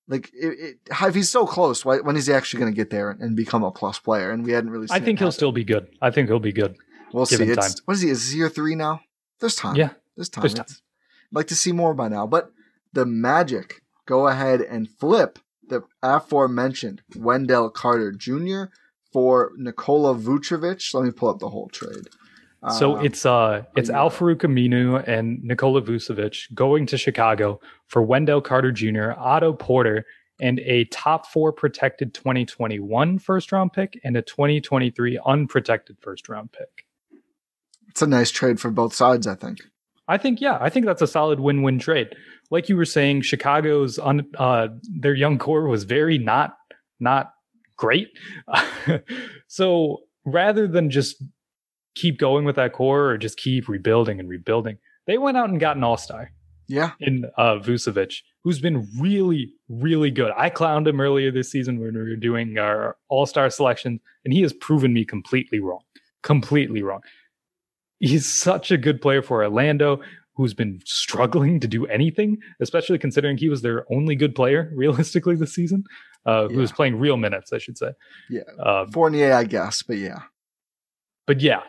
[0.08, 2.89] like, it, it, if he's so close, why, when is he actually going to get
[2.89, 4.32] there and become a plus player?
[4.32, 4.88] And we hadn't really.
[4.91, 5.88] I think he'll still be good.
[6.01, 6.76] I think he'll be good.
[7.12, 7.43] We'll see.
[7.43, 8.10] It's, what is he?
[8.10, 9.01] Is he year three now?
[9.39, 9.76] There's time.
[9.76, 10.41] Yeah, there's time.
[10.41, 10.66] There's time.
[10.70, 12.51] I'd like to see more by now, but
[12.93, 18.66] the Magic go ahead and flip the aforementioned Wendell Carter Jr.
[19.12, 20.93] for Nikola Vucevic.
[20.93, 22.08] Let me pull up the whole trade.
[22.72, 23.99] So um, it's uh it's yeah.
[23.99, 30.05] Al-Farouq Aminu and Nikola Vucevic going to Chicago for Wendell Carter Jr., Otto Porter,
[30.39, 36.51] and a top four protected 2021 first round pick and a 2023 unprotected first round
[36.51, 36.86] pick.
[37.88, 39.59] It's a nice trade for both sides, I think.
[40.07, 42.16] I think yeah, I think that's a solid win-win trade.
[42.51, 46.57] Like you were saying, Chicago's on uh, their young core was very not
[46.99, 47.34] not
[47.76, 48.09] great.
[49.47, 51.24] so rather than just
[51.95, 54.77] keep going with that core or just keep rebuilding and rebuilding.
[55.07, 56.31] They went out and got an all star.
[56.67, 56.91] Yeah.
[56.99, 60.31] In uh, Vucevic, who's been really, really good.
[60.35, 64.33] I clowned him earlier this season when we were doing our all star selection, and
[64.33, 65.81] he has proven me completely wrong.
[66.23, 67.01] Completely wrong.
[67.99, 70.01] He's such a good player for Orlando,
[70.35, 75.35] who's been struggling to do anything, especially considering he was their only good player realistically
[75.35, 75.83] this season,
[76.25, 76.55] uh, yeah.
[76.55, 77.91] who was playing real minutes, I should say.
[78.29, 78.41] Yeah.
[78.59, 80.23] Uh, Fournier, I guess, but yeah.
[81.27, 81.61] But yeah,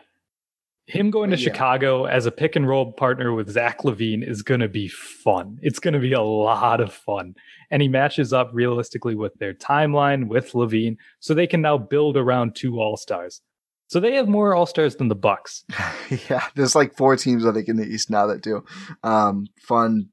[0.87, 1.43] him going to Yeah.
[1.43, 5.59] Chicago as a pick and roll partner with Zach LaVine is going to be fun.
[5.61, 7.35] It's going to be a lot of fun.
[7.69, 10.95] And he matches up realistically with their timeline with LaVine.
[11.19, 13.41] So they can now build around two All Stars.
[13.87, 15.65] So they have more All Stars than the Bucks.
[16.29, 18.63] yeah, there's like four teams I think in the East now that do.
[19.03, 20.09] Um, fun,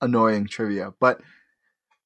[0.00, 1.20] annoying trivia, but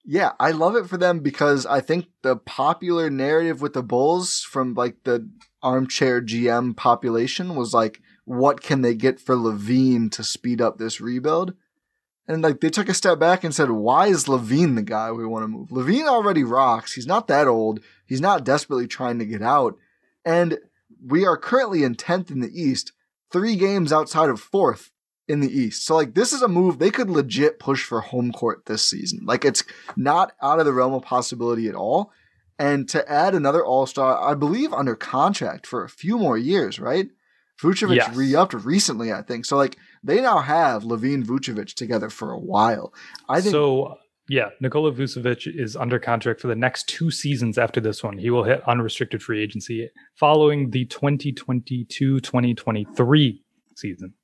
[0.05, 4.41] yeah, I love it for them because I think the popular narrative with the Bulls
[4.41, 5.29] from like the
[5.63, 11.01] armchair GM population was like, what can they get for LaVine to speed up this
[11.01, 11.55] rebuild?
[12.29, 15.27] And like they took a step back and said, why is LaVine the guy we
[15.27, 15.71] want to move?
[15.71, 16.93] LaVine already rocks.
[16.93, 17.81] He's not that old.
[18.07, 19.77] He's not desperately trying to get out.
[20.25, 20.59] And
[21.05, 22.93] we are currently in 10th in the East,
[23.33, 24.91] three games outside of fourth
[25.27, 25.85] in the East.
[25.85, 29.21] So like this is a move they could legit push for home court this season.
[29.25, 29.65] Like it's
[29.97, 32.13] not out of the realm of possibility at all.
[32.59, 36.79] And to add another All Star, I believe under contract for a few more years,
[36.79, 37.09] right?
[37.61, 38.17] Vucevic Yes.
[38.17, 39.45] re-upped recently, I think.
[39.45, 42.93] So like they now have LaVine Vucevic together for a while.
[43.29, 43.97] I think so.
[44.29, 48.19] Yeah, Nikola Vucevic is under contract for the next two seasons after this one.
[48.19, 53.45] He will hit unrestricted free agency following the 2022 2023
[53.77, 54.15] season.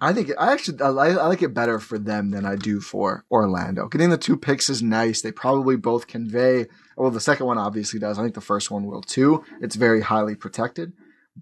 [0.00, 3.24] I think I actually I, I like it better for them than I do for
[3.30, 3.88] Orlando.
[3.88, 5.22] Getting the two picks is nice.
[5.22, 6.66] They probably both convey.
[6.98, 8.18] Well, the second one obviously does.
[8.18, 9.44] I think the first one will too.
[9.60, 10.92] It's very highly protected,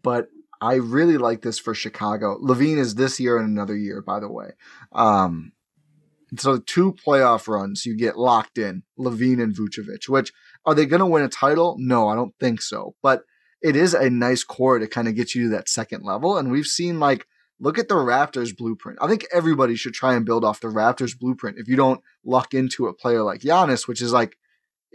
[0.02, 0.28] but
[0.60, 2.38] I really like this for Chicago.
[2.38, 4.50] LaVine is this year and another year, by the way.
[4.92, 5.52] Um,
[6.36, 10.08] so two playoff runs, you get locked in LaVine and Vucevic.
[10.10, 10.30] Which
[10.66, 11.76] are they going to win a title?
[11.78, 12.94] No, I don't think so.
[13.02, 13.22] But
[13.62, 16.50] it is a nice core to kind of get you to that second level, and
[16.50, 17.26] we've seen like
[17.58, 18.98] look at the Raptors blueprint.
[19.00, 22.52] I think everybody should try and build off the Raptors blueprint if you don't luck
[22.52, 24.36] into a player like Giannis, which is like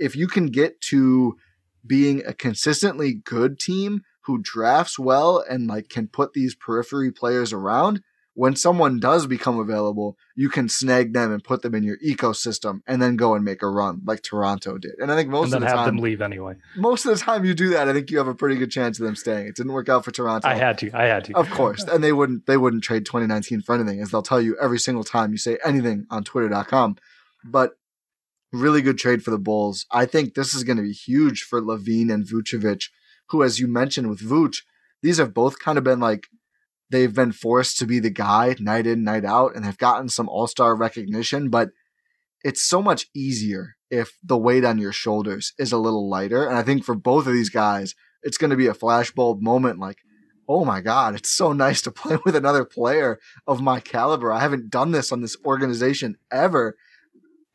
[0.02, 1.38] if you can get to
[1.86, 7.54] being a consistently good team who drafts well and like can put these periphery players
[7.54, 8.02] around,
[8.34, 12.80] when someone does become available, you can snag them and put them in your ecosystem
[12.88, 14.93] and then go and make a run like Toronto did.
[14.99, 16.56] And I think most and then of the time, have time, them leave anyway.
[16.78, 18.99] most of the time you do that, I think you have a pretty good chance
[18.99, 19.47] of them staying.
[19.47, 20.47] It didn't work out for Toronto.
[20.47, 20.91] I had to.
[20.93, 21.36] I had to.
[21.36, 21.84] Of course.
[21.84, 25.04] And they wouldn't they wouldn't trade 2019 for anything, as they'll tell you every single
[25.04, 26.97] time you say anything on twitter.com.
[27.43, 27.74] But
[28.52, 29.86] really good trade for the Bulls.
[29.91, 32.89] I think this is going to be huge for LaVine and Vucevic,
[33.30, 34.58] who, as you mentioned with Vuce,
[35.02, 36.28] these have both kind of been like
[36.89, 40.28] they've been forced to be the guy night in, night out, and they've gotten some
[40.28, 41.70] all-star recognition, but
[42.43, 46.45] it's so much easier if the weight on your shoulders is a little lighter.
[46.45, 49.80] And I think for both of these guys, it's going to be a flashbulb moment
[49.80, 49.99] like,
[50.47, 54.32] oh my God, it's so nice to play with another player of my caliber.
[54.32, 56.76] I haven't done this on this organization ever.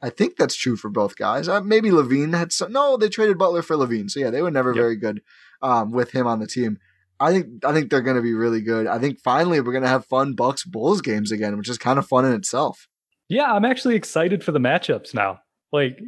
[0.02, 1.48] I think that's true for both guys.
[1.48, 2.72] Uh, maybe LaVine had some.
[2.72, 4.76] No, they traded Butler for LaVine, so yeah, they were never Yep.
[4.76, 5.22] very good
[5.62, 6.78] um, with him on the team.
[7.18, 8.86] I think I think they're going to be really good.
[8.86, 11.98] I think finally we're going to have fun Bucks Bulls games again, which is kind
[11.98, 12.88] of fun in itself.
[13.28, 15.40] Yeah, I'm actually excited for the matchups now.
[15.72, 15.98] Like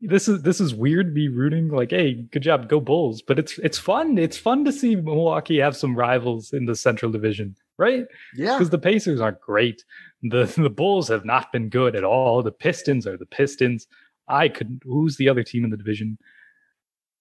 [0.00, 3.22] this is this is weird me rooting like, hey, good job, go Bulls.
[3.22, 4.18] But it's it's fun.
[4.18, 8.04] It's fun to see Milwaukee have some rivals in the Central Division, right?
[8.34, 9.84] Yeah, Because the Pacers aren't great.
[10.22, 12.42] The the Bulls have not been good at all.
[12.42, 13.86] The Pistons are the Pistons.
[14.28, 16.18] I could who's the other team in the division?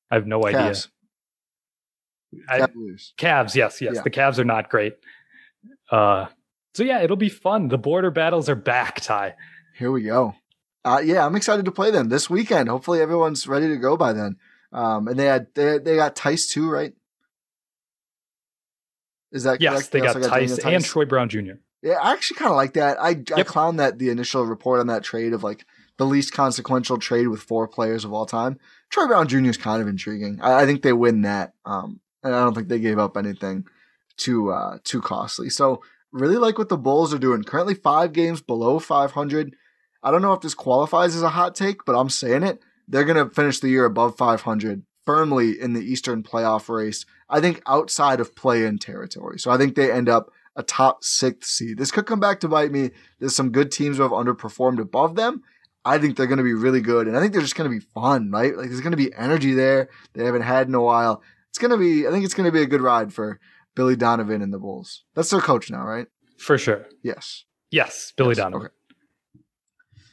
[0.09, 0.71] I have no idea.
[0.71, 0.87] Cavs.
[2.47, 2.59] I,
[3.17, 3.95] Cavs, yes, yes.
[3.95, 4.01] Yeah.
[4.01, 4.93] The Cavs are not great.
[5.89, 6.27] Uh
[6.73, 7.67] so yeah, it'll be fun.
[7.67, 9.35] The border battles are back, Ti.
[9.77, 10.35] Here we go.
[10.83, 12.69] Uh, yeah, I'm excited to play them this weekend.
[12.69, 14.37] Hopefully, everyone's ready to go by then.
[14.71, 16.93] Um, and they had they, they got Theis too, right?
[19.31, 19.91] Is that Yes, correct?
[19.91, 21.53] they got also Theis Daniel and Troy Brown Jr.
[21.81, 22.97] Yeah, I actually kind of like that.
[23.01, 25.65] I I clown that the initial report on that trade of like
[25.97, 28.59] the least consequential trade with four players of all time.
[28.89, 29.45] Troy Brown Jr.
[29.45, 30.39] is kind of intriguing.
[30.41, 31.53] I, I think they win that.
[31.65, 33.65] Um, and I don't think they gave up anything
[34.17, 35.49] too uh too costly.
[35.49, 37.43] So really like what the Bulls are doing.
[37.43, 39.55] Currently five games below 500.
[40.03, 42.59] I don't know if this qualifies as a hot take, but I'm saying it.
[42.87, 47.05] They're gonna finish the year above 500 firmly in the Eastern playoff race.
[47.31, 49.39] I think outside of play-in territory.
[49.39, 51.77] So I think they end up a top sixth seed.
[51.77, 52.91] This could come back to bite me.
[53.19, 55.41] There's some good teams who have underperformed above them.
[55.85, 57.75] I think they're going to be really good, and I think they're just going to
[57.75, 58.55] be fun, right?
[58.55, 61.23] Like there's going to be energy there they haven't had in a while.
[61.49, 62.05] It's going to be.
[62.07, 63.39] I think it's going to be a good ride for
[63.75, 65.05] Billy Donovan and the Bulls.
[65.15, 66.05] That's their coach now, right?
[66.37, 66.85] For sure.
[67.01, 67.45] Yes.
[67.71, 68.67] Yes, Billy Yes, Donovan.
[68.67, 68.75] okay.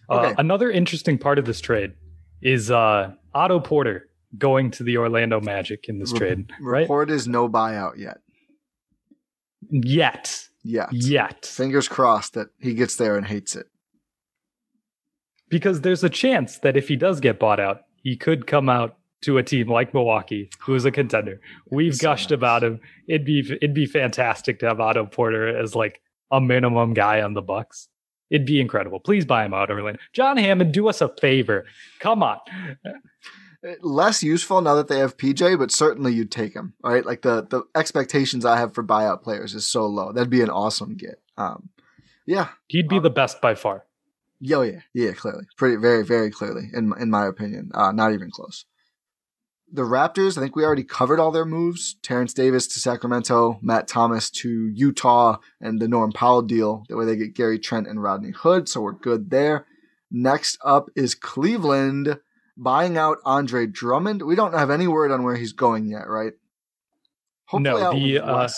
[0.09, 0.35] Uh, Okay.
[0.39, 1.93] another interesting part of this trade
[2.41, 6.81] is uh, Otto Porter going to the Orlando Magic in this Re- trade, right?
[6.83, 8.19] Report is no buyout yet.
[9.71, 10.89] Yet, Yet.
[10.93, 13.67] yet, Fingers crossed that he gets there and hates it.
[15.49, 18.97] because there's a chance that if he does get bought out, he could come out
[19.23, 21.41] to a team like Milwaukee, who is a contender.
[21.71, 22.37] We've so gushed nice.
[22.37, 22.81] about him.
[23.09, 26.01] It'd be it'd be fantastic to have Otto Porter as like
[26.31, 27.89] a minimum guy on the Bucks.
[28.31, 29.01] It'd be incredible.
[29.01, 29.99] Please buy him out, Orlando.
[30.13, 31.65] John Hammond, do us a favor.
[31.99, 32.39] Come on.
[33.83, 36.75] Less useful now that they have PJ, but certainly you'd take him.
[36.85, 40.13] All right, like the the expectations I have for buyout players is so low.
[40.13, 41.21] That'd be an awesome get.
[41.37, 41.71] Um,
[42.27, 43.85] yeah, He'd be the best by far.
[44.41, 48.31] yo, yeah, yeah, clearly, pretty, very, very clearly, in in my opinion, uh, not even
[48.31, 48.65] close.
[49.71, 51.97] The Raptors, I think we already covered all their moves.
[52.03, 56.85] Terrence Davis to Sacramento, Matt Thomas to Utah, and the Norm Powell deal.
[56.89, 59.67] That way they get Gary Trent and Rodney Hood, so we're good there.
[60.11, 62.19] Next up is Cleveland
[62.59, 64.23] buying out Andre Drummond.
[64.23, 66.33] We don't have any word on where he's going yet, right?
[67.55, 68.49] No, the, uh,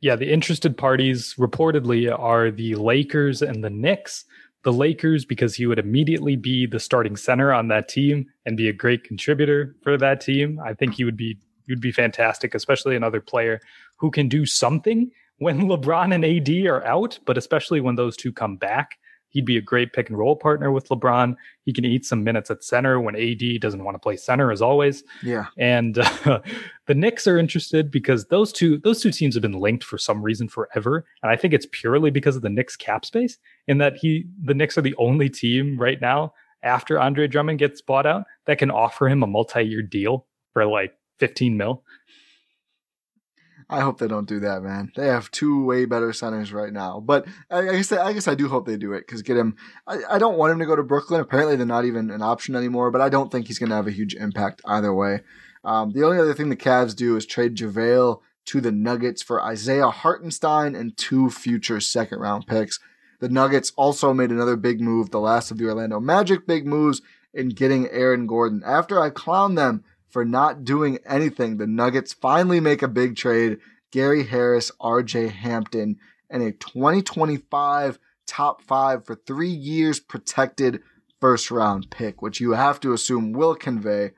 [0.00, 4.24] Yeah, the interested parties reportedly are the Lakers and the Knicks.
[4.62, 8.68] The Lakers, because he would immediately be the starting center on that team and be
[8.68, 10.58] a great contributor for that team.
[10.64, 13.60] I think he would be he would be fantastic, especially another player
[13.96, 18.32] who can do something when LeBron and AD are out, but especially when those two
[18.32, 18.98] come back.
[19.30, 21.36] He'd be a great pick and roll partner with LeBron.
[21.64, 24.62] He can eat some minutes at center when AD doesn't want to play center, as
[24.62, 25.04] always.
[25.22, 26.40] yeah, And uh,
[26.86, 30.22] the Knicks are interested because those two those two teams have been linked for some
[30.22, 33.38] reason forever, and I think it's purely because of the Knicks cap space.
[33.66, 37.80] In that he the Knicks are the only team right now after Andre Drummond gets
[37.80, 41.82] bought out that can offer him a multi year deal for like fifteen mil.
[43.68, 44.92] I hope they don't do that, man.
[44.94, 48.36] They have two way better centers right now, but I, I guess I guess I
[48.36, 49.56] do hope they do it because get him.
[49.86, 51.20] I, I don't want him to go to Brooklyn.
[51.20, 52.90] Apparently, they're not even an option anymore.
[52.92, 55.20] But I don't think he's going to have a huge impact either way.
[55.64, 59.42] Um, the only other thing the Cavs do is trade JaVale to the Nuggets for
[59.42, 62.78] Isaiah Hartenstein and two future second round picks.
[63.18, 67.02] The Nuggets also made another big move, the last of the Orlando Magic big moves
[67.34, 68.62] in getting Aaron Gordon.
[68.64, 69.82] After I clown them
[70.16, 73.58] for not doing anything, the Nuggets finally make a big trade.
[73.92, 75.98] Gary Harris, RJ Hampton,
[76.30, 80.80] and a 2025 top five for three years protected
[81.20, 84.12] first round pick, which you have to assume will convey.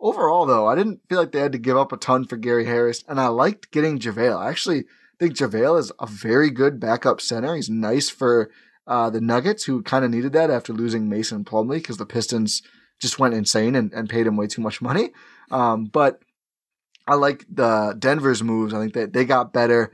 [0.00, 2.64] Overall, though, I didn't feel like they had to give up a ton for Gary
[2.64, 4.38] Harris, and I liked getting JaVale.
[4.38, 4.86] I actually
[5.20, 7.54] think JaVale is a very good backup center.
[7.54, 8.50] He's nice for
[8.86, 12.62] uh, the Nuggets, who kind of needed that after losing Mason Plumlee because the Pistons
[13.00, 15.10] just went insane and, and paid him way too much money.
[15.50, 16.20] Um, but
[17.06, 18.72] I like the Denver's moves.
[18.72, 19.92] I think that they got better.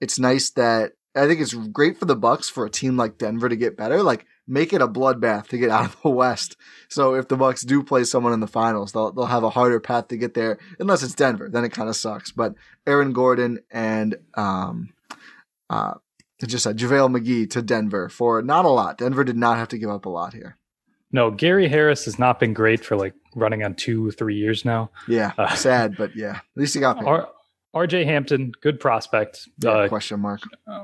[0.00, 3.48] It's nice that I think it's great for the Bucks for a team like Denver
[3.48, 4.02] to get better.
[4.02, 6.56] Like make it a bloodbath to get out of the West.
[6.88, 9.80] So if the Bucks do play someone in the finals, they'll they'll have a harder
[9.80, 10.58] path to get there.
[10.78, 12.30] Unless it's Denver, then it kind of sucks.
[12.30, 12.54] But
[12.86, 14.92] Aaron Gordon and um
[15.68, 15.94] uh
[16.46, 18.98] just a JaVale McGee to Denver for not a lot.
[18.98, 20.56] Denver did not have to give up a lot here.
[21.12, 24.90] No, Gary Harris has not been great for like running on two three years now.
[25.08, 27.06] Yeah, Uh, sad, but yeah, at least he got paid.
[27.06, 27.28] R-
[27.74, 29.48] RJ Hampton, good prospect.
[29.58, 30.40] Yeah, Uh, question mark.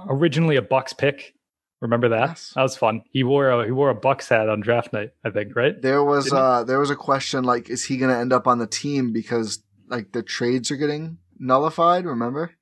[0.09, 1.35] originally a Bucks pick.
[1.81, 2.29] Remember that?
[2.31, 2.53] Yes.
[2.55, 3.03] That was fun.
[3.11, 5.81] He wore a he wore a Bucks hat on draft night, I think, right?
[5.81, 6.43] There was Didn't he?
[6.43, 9.13] uh there was a question like, is he going to end up on the team
[9.13, 12.07] because like the trades are getting nullified?
[12.07, 12.53] Remember?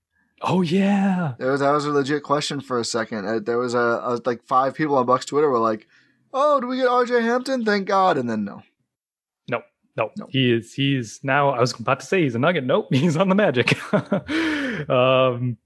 [0.42, 1.34] Oh yeah.
[1.38, 3.24] There was that was a legit question for a second.
[3.26, 5.86] Uh, there was a, a like five people on Bucks Twitter were like,
[6.34, 7.64] "Oh, do we get RJ Hampton?
[7.64, 8.62] Thank God!" And then no.
[9.48, 9.62] No,
[9.96, 10.26] no, No.
[10.28, 12.64] He is he's now I was about to say he's a nugget.
[12.64, 13.74] Nope, he's on the magic.
[14.90, 15.56] um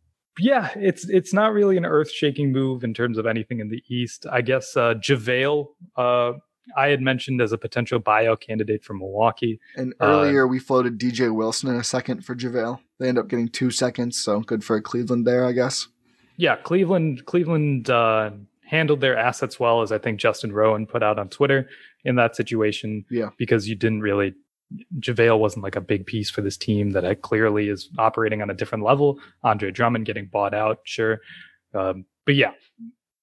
[0.40, 3.82] yeah, it's it's not really an earth shaking move in terms of anything in the
[3.88, 4.26] East.
[4.30, 5.66] I guess uh JaVale,
[5.96, 6.32] uh
[6.76, 9.58] I had mentioned as a potential buyout candidate for Milwaukee.
[9.76, 12.78] And Uh, earlier we floated DJ Wilson in a second for JaVale.
[12.98, 15.88] They end up getting two seconds, so good for Cleveland there, I guess.
[16.36, 18.30] Yeah, Cleveland Cleveland uh
[18.68, 21.68] handled their assets well as I think Justin Rowan put out on Twitter
[22.04, 23.04] in that situation.
[23.10, 23.30] Yeah.
[23.38, 24.34] Because you didn't really
[24.98, 28.54] JaVale wasn't like a big piece for this team that clearly is operating on a
[28.54, 29.18] different level.
[29.42, 31.20] Andre Drummond getting bought out, sure.
[31.74, 32.52] Um, but yeah,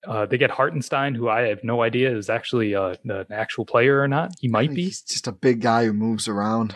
[0.08, 4.02] uh, they get Hartenstein, who I have no idea is actually uh, an actual player
[4.02, 4.34] or not.
[4.39, 4.86] He might be.
[4.86, 6.76] He's just a big guy who moves around.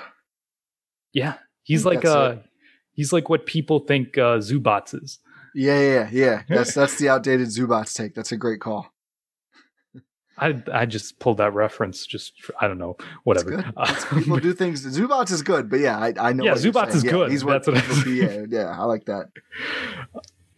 [1.13, 2.37] Yeah, he's like that's uh,
[2.91, 5.19] he's like what people think uh, Zubac is.
[5.55, 6.41] Yeah, yeah, yeah.
[6.49, 8.13] That's that's the outdated Zubac take.
[8.15, 8.87] That's a great call.
[10.37, 12.05] I I just pulled that reference.
[12.05, 13.51] Just for, I don't know, whatever.
[13.51, 13.65] good.
[14.13, 14.85] People do things.
[14.85, 16.45] Zubac is good, but yeah, I, I know.
[16.45, 17.31] Yeah, Zubac is Yeah, good.
[17.31, 19.27] He's what That's what I- yeah, yeah, I like that.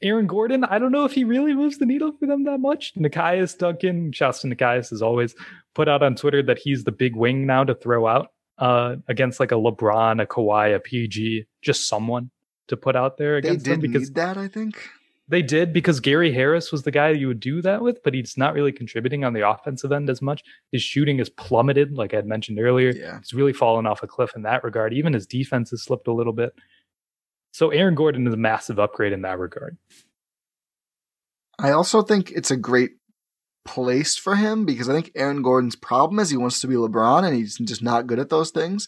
[0.04, 2.96] Aaron Gordon, I don't know if he really moves the needle for them that much.
[2.96, 5.36] Nekias Duncan, shouts to Nikias as always,
[5.76, 9.40] put out on Twitter that he's the big wing now to throw out uh, against
[9.40, 12.32] like a LeBron, a Kawhi, a PG, just someone
[12.72, 14.90] to put out there They against them did because need that, I think.
[15.28, 18.38] They did because Gary Harris was the guy you would do that with, but he's
[18.38, 20.44] not really contributing on the offensive end as much.
[20.74, 22.90] His shooting has plummeted, like I had mentioned earlier.
[22.90, 23.20] Yeah.
[23.20, 24.94] He's really fallen off a cliff in that regard.
[24.94, 26.54] Even his defense has slipped a little bit.
[27.54, 29.78] So Aaron Gordon is a massive upgrade in that regard.
[31.60, 32.92] I also think it's a great
[33.64, 37.24] place for him because I think Aaron Gordon's problem is he wants to be LeBron
[37.24, 38.88] and he's just not good at those things.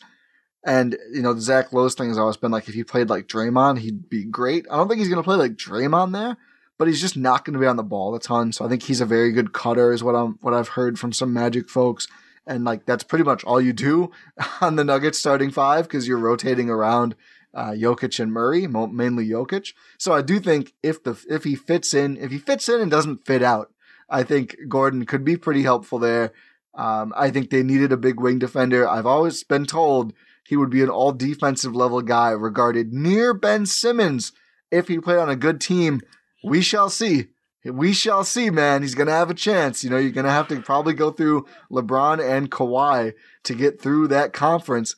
[0.65, 3.79] And, you know, Zach Lowe's thing has always been like if he played like Draymond,
[3.79, 4.65] he'd be great.
[4.71, 6.37] I don't think he's to play like Draymond there,
[6.77, 8.51] but he's just not to be on the ball a ton.
[8.53, 11.11] So I think he's a very good cutter, is what I'm, what I've heard from
[11.11, 12.07] some Magic folks.
[12.47, 14.11] And like that's pretty much all you do
[14.61, 17.15] on the Nuggets starting five because you're rotating around
[17.53, 19.73] uh, Jokic and Murray, mainly Jokic.
[19.97, 22.89] So I do think if the if he fits in, if he fits in and
[22.89, 23.71] doesn't fit out,
[24.09, 26.31] I think Gordon could be pretty helpful there.
[26.73, 28.87] Um, I think they needed a big wing defender.
[28.87, 33.65] I've always been told he would be an all defensive level guy, regarded near Ben
[33.65, 34.33] Simmons
[34.71, 36.01] if he played on a good team.
[36.43, 37.27] We shall see.
[37.65, 38.81] We shall see, man.
[38.81, 39.83] He's going to have a chance.
[39.83, 43.13] You know, you're going to have to probably go through LeBron and Kawhi
[43.43, 44.95] to get through that conference.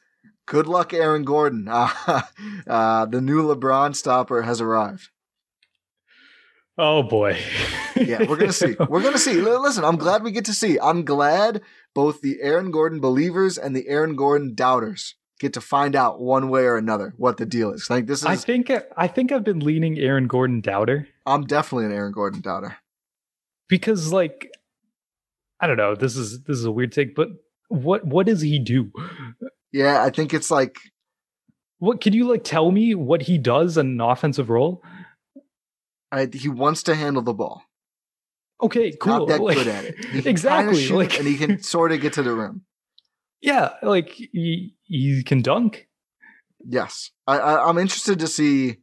[0.48, 1.68] Good luck, Aaron Gordon.
[1.68, 1.90] Uh,
[2.68, 5.10] uh, the new LeBron stopper has arrived.
[6.78, 7.38] Oh boy.
[7.96, 8.76] yeah, we're gonna see.
[8.90, 9.36] We're gonna see.
[9.36, 10.78] Listen, I'm glad we get to see.
[10.78, 11.62] I'm glad
[11.94, 16.50] both the Aaron Gordon believers and the Aaron Gordon doubters get to find out one
[16.50, 17.90] way or another what the deal is.
[17.90, 18.26] Like this is.
[18.26, 21.08] I think I think I've been leaning Aaron Gordon doubter.
[21.26, 22.78] I'm definitely an Aaron Gordon doubter
[23.68, 24.52] because, like,
[25.60, 25.96] I don't know.
[25.96, 27.30] This is this is a weird take, but
[27.70, 28.92] what what does he do?
[29.72, 30.78] Yeah, I think it's like.
[31.80, 34.82] What can you like tell me what he does in an offensive role?
[36.10, 37.64] I, he wants to handle the ball.
[38.62, 39.20] Okay, cool.
[39.20, 40.26] Not that like, good at it.
[40.26, 40.88] exactly.
[40.88, 42.62] Like, and he can sort of get to the rim.
[43.42, 45.88] Yeah, like he, he can dunk.
[46.68, 48.78] Yes, I, I, I'm interested to see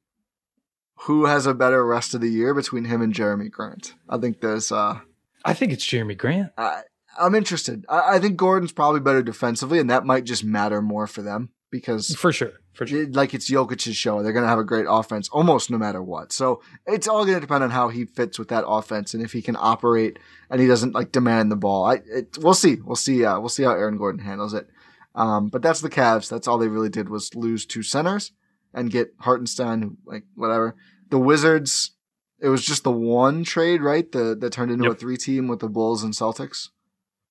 [1.01, 3.95] who has a better rest of the year between him and Jerami Grant.
[4.09, 4.71] I think there's.
[4.71, 5.01] uh
[5.45, 6.53] I think it's Jerami Grant.
[6.57, 6.83] I,
[7.19, 7.85] I'm interested.
[7.89, 11.51] I, I think Gordon's probably better defensively, and that might just matter more for them
[11.71, 14.23] because for sure, for sure, like it's Jokic's show.
[14.23, 16.33] They're going to have a great offense almost no matter what.
[16.33, 19.33] So it's all going to depend on how he fits with that offense and if
[19.33, 20.19] he can operate
[20.49, 21.85] and he doesn't like demand the ball.
[21.85, 22.77] I it, we'll see.
[22.77, 23.25] We'll see.
[23.25, 24.69] Uh, we'll see how Aaron Gordon handles it.
[25.15, 26.31] Um, but that's the Cavs.
[26.31, 28.33] That's all they really did was lose two centers
[28.73, 30.75] and get Hartenstein, like whatever.
[31.11, 31.93] The Wizards.
[32.41, 34.11] It was just the one trade, right?
[34.11, 34.95] The that turned into yep.
[34.95, 36.71] a three team with the Bulls and Celtics.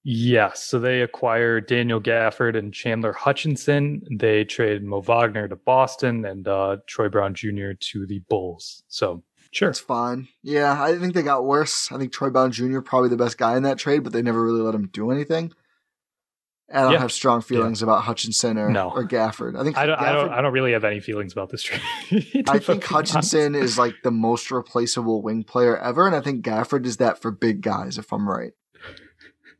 [0.03, 0.63] Yes.
[0.63, 4.01] So they acquired Daniel Gafford and Chandler Hutchison.
[4.11, 7.73] They traded Mo Wagner to Boston and uh, Troy Brown Jr.
[7.79, 8.83] to the Bulls.
[8.87, 9.69] So sure.
[9.69, 10.27] It's fine.
[10.41, 11.91] Yeah, I think they got worse.
[11.91, 12.79] I think Troy Brown Jr.
[12.79, 15.51] probably the best guy in that trade, but they never really let him do anything.
[16.73, 16.99] I don't yeah.
[16.99, 17.87] have strong feelings yeah.
[17.87, 18.91] about Hutchison or, no.
[18.91, 19.59] or Gafford.
[19.59, 20.29] I think I don't, Gafford, I don't.
[20.31, 21.81] I don't really have any feelings about this trade.
[22.47, 26.85] I think Hutchison is like the most replaceable wing player ever, and I think Gafford
[26.85, 27.97] is that for big guys.
[27.97, 28.53] If I'm right,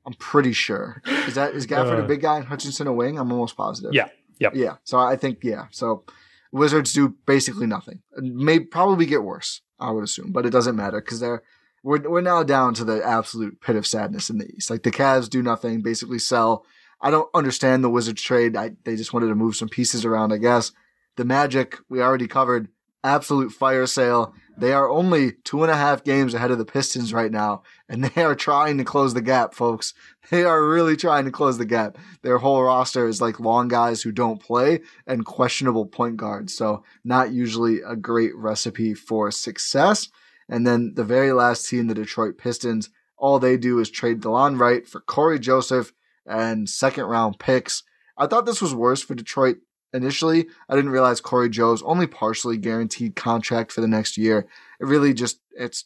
[0.06, 1.02] I'm pretty sure.
[1.06, 3.20] Is that is Gafford uh, a big guy and Hutchison a wing?
[3.20, 3.93] I'm almost positive.
[3.93, 4.10] Yeah.
[4.39, 4.56] Yep.
[4.56, 4.76] Yeah.
[4.84, 5.66] So I think yeah.
[5.72, 6.04] So
[6.52, 8.02] Wizards do basically nothing.
[8.18, 9.62] It May probably get worse.
[9.80, 11.43] I would assume, but it doesn't matter because they're
[11.84, 14.70] we're we're now down to the absolute pit of sadness in the East.
[14.70, 16.66] Like the Cavs do nothing, basically sell.
[17.02, 18.56] I don't understand the Wizards trade.
[18.56, 20.72] I, they just wanted to move some pieces around, I guess.
[21.16, 22.68] The Magic we already covered.
[23.04, 24.36] Absolute fire sale.
[24.58, 28.04] They are only two and a half games ahead of the Pistons right now, and
[28.16, 29.93] they are trying to close the gap, folks.
[30.30, 31.97] They are really trying to close the gap.
[32.22, 36.84] Their whole roster is like long guys who don't play and questionable point guards, so
[37.04, 40.10] not usually a great recipe for success.
[40.47, 44.60] And then the very last team, the Detroit Pistons, all they do is trade Delon
[44.60, 45.93] Wright for Cory Joseph
[46.26, 47.84] and second round picks.
[48.18, 49.58] I thought this was worse for Detroit
[49.94, 50.48] initially.
[50.70, 54.48] I didn't realize Corey Joe's only partially guaranteed contract for the next year.
[54.80, 55.86] It really just it's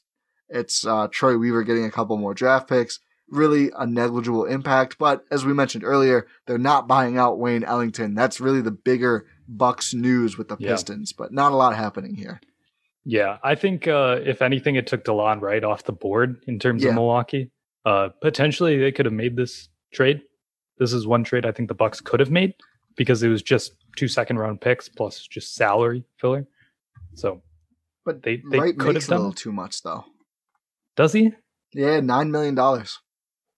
[0.50, 3.00] it's uh, Troy Weaver getting a couple more draft picks.
[3.28, 8.14] Really a negligible impact, but as we mentioned earlier, they're not buying out Wayne Ellington.
[8.14, 10.70] That's really the bigger Bucks news with the yeah.
[10.72, 12.40] Pistons, but not a lot happening here.
[13.04, 16.84] Yeah, I think uh, if anything, it took Delon Wright off the board in terms
[16.84, 16.90] yeah.
[16.90, 17.50] of Milwaukee.
[17.84, 20.22] Uh, potentially, they could have made this trade.
[20.78, 22.54] This is one trade I think the Bucks could have made
[22.98, 26.48] because it was just two second round picks plus just salary filler.
[27.14, 27.42] So,
[28.06, 30.06] but they they Wright could have done a little too much though.
[30.96, 31.34] Does he?
[31.74, 33.00] Yeah, nine million dollars.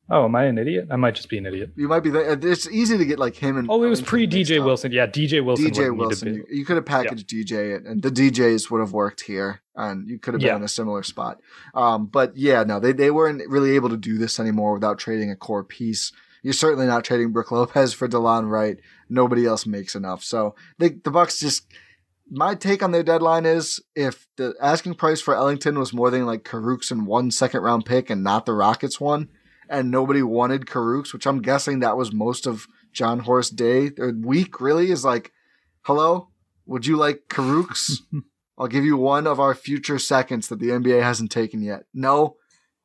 [0.09, 0.87] Oh, am I an idiot?
[0.89, 1.71] I might just be an idiot.
[1.75, 2.09] You might be.
[2.09, 3.67] The, it's easy to get like him and.
[3.69, 4.93] Oh, it was pre DJ Wilson.
[4.93, 5.65] Yeah, DJ Wilson.
[5.65, 6.33] DJ Wilson.
[6.33, 7.43] You, you, could have packaged yeah.
[7.43, 10.55] DJ, and the DJs would have worked here, and you could have been yeah.
[10.55, 11.41] in a similar spot.
[11.73, 15.29] Um, but yeah, no, they they weren't really able to do this anymore without trading
[15.29, 16.13] a core piece.
[16.41, 18.79] You're certainly not trading Brook Lopez for Delon Wright.
[19.09, 20.23] Nobody else makes enough.
[20.23, 21.65] So they, the Bucks just
[22.29, 26.25] my take on their deadline is if the asking price for Ellington was more than
[26.25, 29.29] like Kurucs and one second round pick and not the Rockets one,
[29.69, 34.11] and nobody wanted Kurucs, which I'm guessing that was most of Jon Horst day or
[34.11, 35.31] week really is like,
[35.81, 36.29] hello,
[36.65, 38.01] would you like Kurucs?
[38.57, 41.83] I'll give you one of our future seconds that the NBA hasn't taken yet.
[41.93, 42.37] No?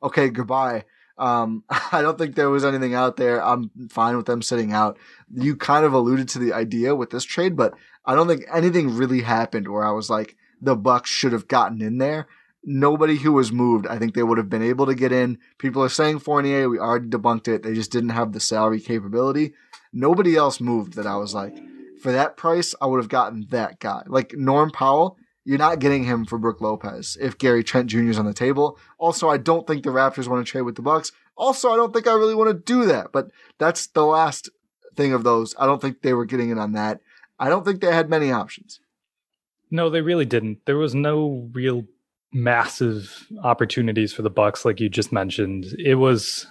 [0.03, 0.85] Okay, goodbye.
[1.19, 3.45] Um, I don't think there was anything out there.
[3.45, 4.99] I'm fine with them sitting out.
[5.33, 8.97] You kind of alluded to the idea with this trade, but I don't think anything
[8.97, 12.29] really happened where I was like, the Bucks should have gotten in there.
[12.65, 15.39] Nobody who was moved, I think they would have been able to get in.
[15.59, 17.65] People are saying Fournier, we already debunked it.
[17.65, 19.55] They just didn't have the salary capability.
[19.93, 21.59] Nobody else moved that I was like,
[22.01, 24.03] for that price, I would have gotten that guy.
[24.07, 28.11] Like Norm Powell, you're not getting him for Brook Lopez if Gary Trent Jr.
[28.11, 28.79] is on the table.
[28.99, 31.13] Also, I don't think the Raptors want to trade with the Bucks.
[31.37, 33.13] Also, I don't think I really want to do that.
[33.13, 34.51] But that's the last
[34.97, 35.55] thing of those.
[35.59, 37.01] I don't think they were getting in on that.
[37.39, 38.81] I don't think they had many options.
[39.71, 40.59] No, they really didn't.
[40.67, 41.85] There was no real
[42.33, 45.67] massive opportunities for the Bucks, like you just mentioned.
[45.79, 46.47] It was,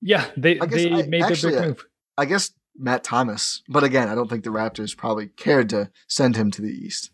[0.00, 1.86] yeah, they they I, made actually, their big move.
[2.16, 6.36] I guess Matt Thomas, but again, I don't think the Raptors probably cared to send
[6.36, 7.10] him to the East.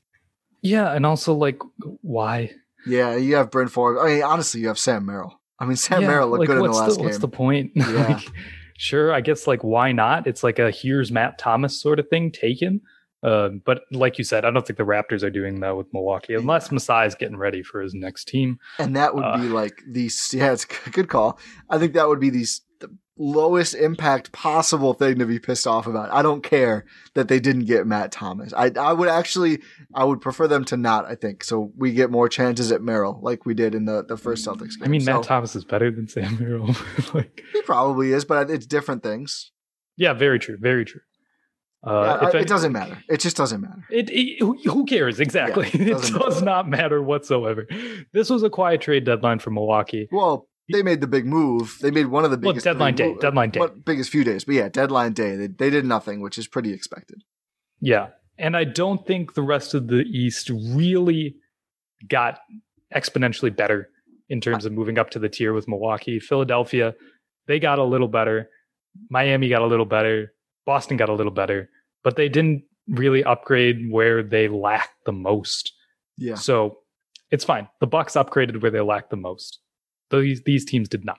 [0.66, 1.60] Yeah, and also like
[2.02, 2.50] why?
[2.86, 4.00] Yeah, you have Bryn Forbes.
[4.00, 5.40] I mean, honestly, you have Sam Merrill.
[5.58, 7.04] I mean, Sam yeah, Merrill looked like, good in the last the, game.
[7.06, 7.72] What's the point?
[7.76, 8.06] Yeah.
[8.08, 8.30] like,
[8.78, 10.26] sure, I guess like why not?
[10.26, 12.30] It's like a here's Matt Thomas sort of thing.
[12.30, 12.80] Take him.
[13.22, 16.34] Uh, but like you said, I don't think the Raptors are doing that with Milwaukee
[16.34, 18.58] unless Masai is getting ready for his next team.
[18.78, 21.38] And that would Uh, be like the yeah, it's a good call.
[21.70, 22.46] I think that would be the, the
[23.18, 26.10] lowest impact possible thing to be pissed off about.
[26.12, 28.52] I don't care that they didn't get Matt Thomas.
[28.54, 29.60] I I would actually
[29.94, 31.06] I would prefer them to not.
[31.06, 31.72] I think so.
[31.76, 34.84] We get more chances at Merrill like we did in the the first Celtics game.
[34.84, 36.74] I mean, So, Matt Thomas is better than Sam Merrill.
[37.14, 39.50] like, he probably is, but it's different things.
[39.96, 41.00] yeah, very true, very true.
[41.86, 42.98] Uh, Yeah, I- it doesn't matter.
[43.08, 43.84] It just doesn't matter.
[43.90, 45.68] It, it- who- cares exactly?
[45.72, 47.66] Yeah, it it does not matter whatsoever.
[48.12, 50.08] This was a quiet trade deadline for Milwaukee.
[50.12, 51.78] Well, they made the big move.
[51.80, 53.60] They made one of the Well, biggest deadline day, mo- deadline day.
[53.84, 54.44] biggest few days.
[54.44, 55.36] But yeah, deadline day.
[55.36, 57.22] They they did nothing, which is pretty expected.
[57.80, 58.08] Yeah,
[58.38, 61.36] and I don't think the rest of the East really
[62.08, 62.40] got
[62.94, 63.88] exponentially better
[64.28, 66.18] in terms of moving up to the tier with Milwaukee.
[66.18, 66.94] Philadelphia,
[67.46, 68.48] they got a little better.
[69.10, 70.32] Miami got a little better.
[70.64, 71.68] Boston got a little better,
[72.02, 75.72] but they didn't really upgrade where they lacked the most.
[76.16, 76.34] Yeah.
[76.34, 76.78] So
[77.30, 77.68] it's fine.
[77.80, 79.60] The Bucks upgraded where they lacked the most.
[80.10, 81.18] These these teams did not.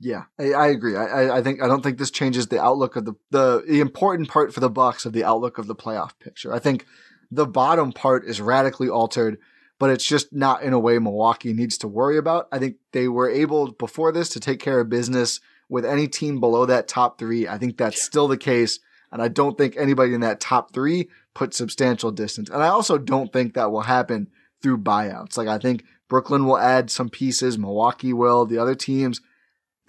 [0.00, 0.96] Yeah, I, I agree.
[0.96, 4.28] I, I- think I don't think this changes the outlook of the, the the important
[4.28, 6.52] part for the Bucks of the outlook of the playoff picture.
[6.52, 6.84] I think
[7.30, 9.38] the bottom part is radically altered,
[9.78, 12.48] but it's just not in a way Milwaukee needs to worry about.
[12.52, 16.38] I think they were able before this to take care of business with any team
[16.40, 17.48] below that top three.
[17.48, 18.80] I think that's still the case,
[19.10, 22.50] and I don't think anybody in that top three put substantial distance.
[22.50, 24.28] And I also don't think that will happen
[24.62, 25.36] through buyouts.
[25.38, 25.84] Like I think
[26.14, 29.20] Brooklyn will add some pieces, Milwaukee will, the other teams.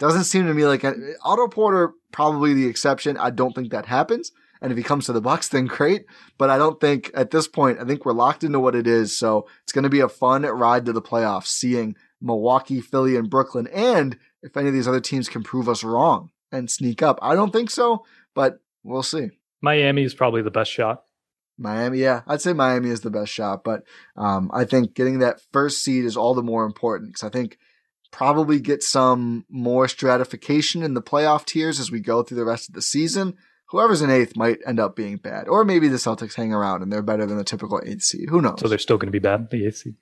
[0.00, 0.84] Doesn't seem to me like
[1.22, 3.16] Otto Porter probably the exception.
[3.16, 4.32] I don't think that happens.
[4.60, 6.04] And if he comes to the Bucks, then great.
[6.36, 9.16] But I don't think at this point, I think we're locked into what it is.
[9.16, 13.30] So it's going to be a fun ride to the playoffs, seeing Milwaukee, Philly, and
[13.30, 13.68] Brooklyn.
[13.68, 17.36] And if any of these other teams can prove us wrong and sneak up, I
[17.36, 18.04] don't think so,
[18.34, 19.30] but we'll see.
[19.62, 21.04] Miami is probably the best shot.
[21.58, 23.82] Miami, yeah, I'd say Miami is the best shot, but
[24.16, 27.58] um, I think getting that first seed is all the more important because I think
[28.12, 32.68] probably get some more stratification in the playoff tiers as we go through the rest
[32.68, 33.34] of the season.
[33.70, 36.92] Whoever's in eighth might end up being bad, or maybe the Celtics hang around and
[36.92, 38.28] they're better than the typical eighth seed.
[38.30, 38.60] Who knows?
[38.60, 39.50] So they're still going to be bad.
[39.50, 39.96] The eighth seed.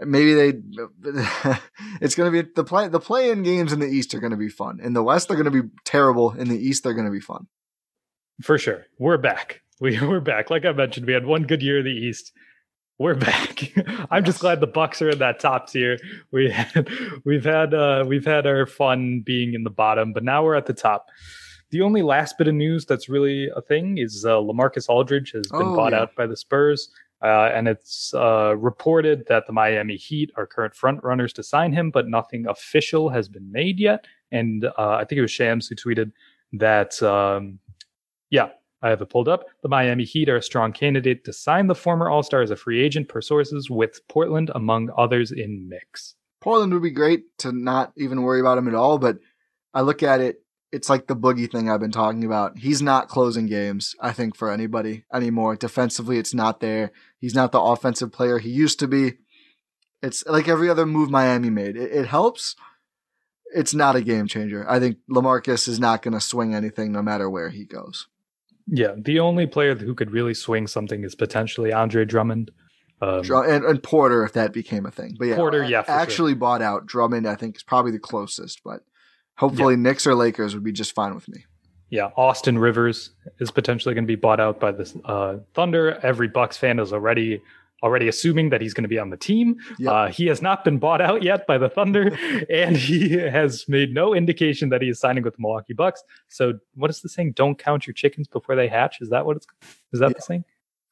[0.00, 0.48] maybe they.
[2.00, 2.88] it's going to be the play.
[2.88, 4.80] The play-in games in the East are going to be fun.
[4.82, 6.32] In the West, they're going to be terrible.
[6.32, 7.46] In the East, they're going to be fun.
[8.42, 8.86] For sure.
[8.98, 9.62] We're back.
[9.80, 10.50] We, we're back.
[10.50, 12.32] Like I mentioned, we had one good year in the East.
[12.98, 13.72] We're back.
[14.10, 15.98] I'm just glad the Bucks are in that top tier.
[16.30, 16.88] We had,
[17.24, 20.66] we've had uh, we've had our fun being in the bottom, but now we're at
[20.66, 21.08] the top.
[21.70, 25.48] The only last bit of news that's really a thing is uh, LaMarcus Aldridge has
[25.48, 26.02] been Oh, bought yeah.
[26.02, 26.88] out by the Spurs,
[27.20, 31.72] uh, and it's uh, reported that the Miami Heat are current front runners to sign
[31.72, 34.04] him, but nothing official has been made yet.
[34.30, 36.12] And uh, I think it was Shams who tweeted
[36.52, 37.58] that, um,
[38.30, 38.50] yeah,
[38.84, 39.46] I have it pulled up.
[39.62, 42.56] The Miami Heat are a strong candidate to sign the former All Star as a
[42.56, 46.16] free agent per sources, with Portland among others in mix.
[46.42, 49.16] Portland would be great to not even worry about him at all, but
[49.72, 52.58] I look at it, it's like the boogie thing I've been talking about.
[52.58, 55.56] He's not closing games, I think, for anybody anymore.
[55.56, 56.92] Defensively, it's not there.
[57.18, 59.14] He's not the offensive player he used to be.
[60.02, 61.78] It's like every other move Miami made.
[61.78, 62.54] It, it helps.
[63.54, 64.68] It's not a game changer.
[64.68, 68.08] I think LaMarcus is not going to swing anything no matter where he goes.
[68.66, 72.50] Yeah, the only player who could really swing something is potentially Andre Drummond.
[73.02, 75.16] Um, and, and Porter, if that became a thing.
[75.18, 76.00] But yeah, Porter, yeah, for sure.
[76.00, 77.26] actually bought out Drummond.
[77.26, 78.80] I think is probably the closest, but
[79.36, 81.44] hopefully Knicks or Lakers would be just fine with me.
[81.90, 83.10] yeah, Austin Rivers
[83.40, 85.98] is potentially going to be bought out by the uh, Thunder.
[86.02, 87.42] Every Bucks fan is already
[87.84, 89.56] already assuming that he's going to be on the team.
[89.78, 89.92] Yep.
[89.92, 92.16] Uh, he has not been bought out yet by the Thunder,
[92.50, 96.02] and he has made no indication that he is signing with the Milwaukee Bucks.
[96.28, 97.32] So, what is the saying?
[97.32, 98.96] Don't count your chickens before they hatch.
[99.00, 99.46] Is that what it's?
[99.92, 100.44] Is that the saying?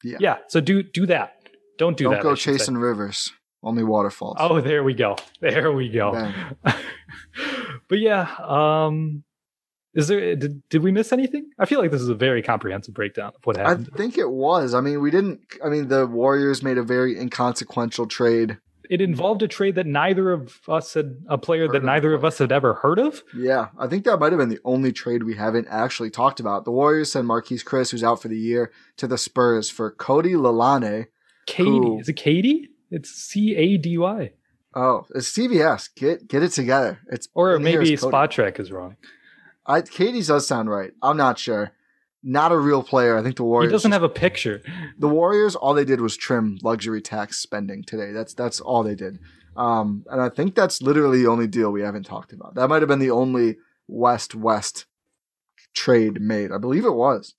[0.03, 0.17] Yeah.
[0.19, 0.37] Yeah.
[0.47, 1.49] So do do that.
[1.77, 2.15] Don't do that.
[2.15, 2.59] Don't go should say.
[2.59, 3.33] chasing rivers.
[3.63, 4.37] Only waterfalls.
[4.39, 5.15] Oh, there we go.
[5.39, 6.31] There we go.
[7.89, 9.23] But yeah, um
[9.93, 11.49] is there did, did we miss anything?
[11.59, 13.89] I feel like this is a very comprehensive breakdown of what happened.
[13.93, 14.73] I think it was.
[14.73, 15.41] I mean, we didn't.
[15.63, 18.57] I mean, the Warriors made a very inconsequential trade.
[18.89, 22.15] it involved a trade that neither of us had a player Heard that neither the
[22.15, 23.23] of us had ever heard of.
[23.35, 26.65] Yeah, I think that might have been the only trade we haven't actually talked about.
[26.65, 30.33] The Warriors send Marquese Chriss, who's out for the year, to the Spurs for Cody
[30.33, 31.07] Lalanne.
[31.45, 31.69] Katie.
[31.69, 31.99] Who?
[31.99, 32.69] Is it Katie?
[32.91, 34.31] It's C A D Y.
[34.75, 35.89] Oh, it's CVS.
[35.95, 36.99] Get get it together.
[37.09, 38.97] It's Or maybe Spotrac is wrong.
[39.65, 40.91] I, Katie's does sound right.
[41.01, 41.71] I'm not sure.
[42.21, 43.17] Not a real player.
[43.17, 43.63] I think the Warriors.
[43.63, 43.71] He Warriors.
[43.71, 44.61] doesn't have a picture.
[44.97, 45.55] the Warriors.
[45.55, 48.11] All they did was trim luxury tax spending today.
[48.11, 49.19] That's that's all they did.
[49.57, 52.55] Um, and I think that's literally the only deal we haven't talked about.
[52.55, 53.57] That might have been the only
[53.87, 54.85] West West
[55.75, 56.51] trade made.
[56.51, 57.35] I believe it was.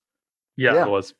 [0.57, 0.85] Yeah, Yeah.
[0.85, 1.13] it was.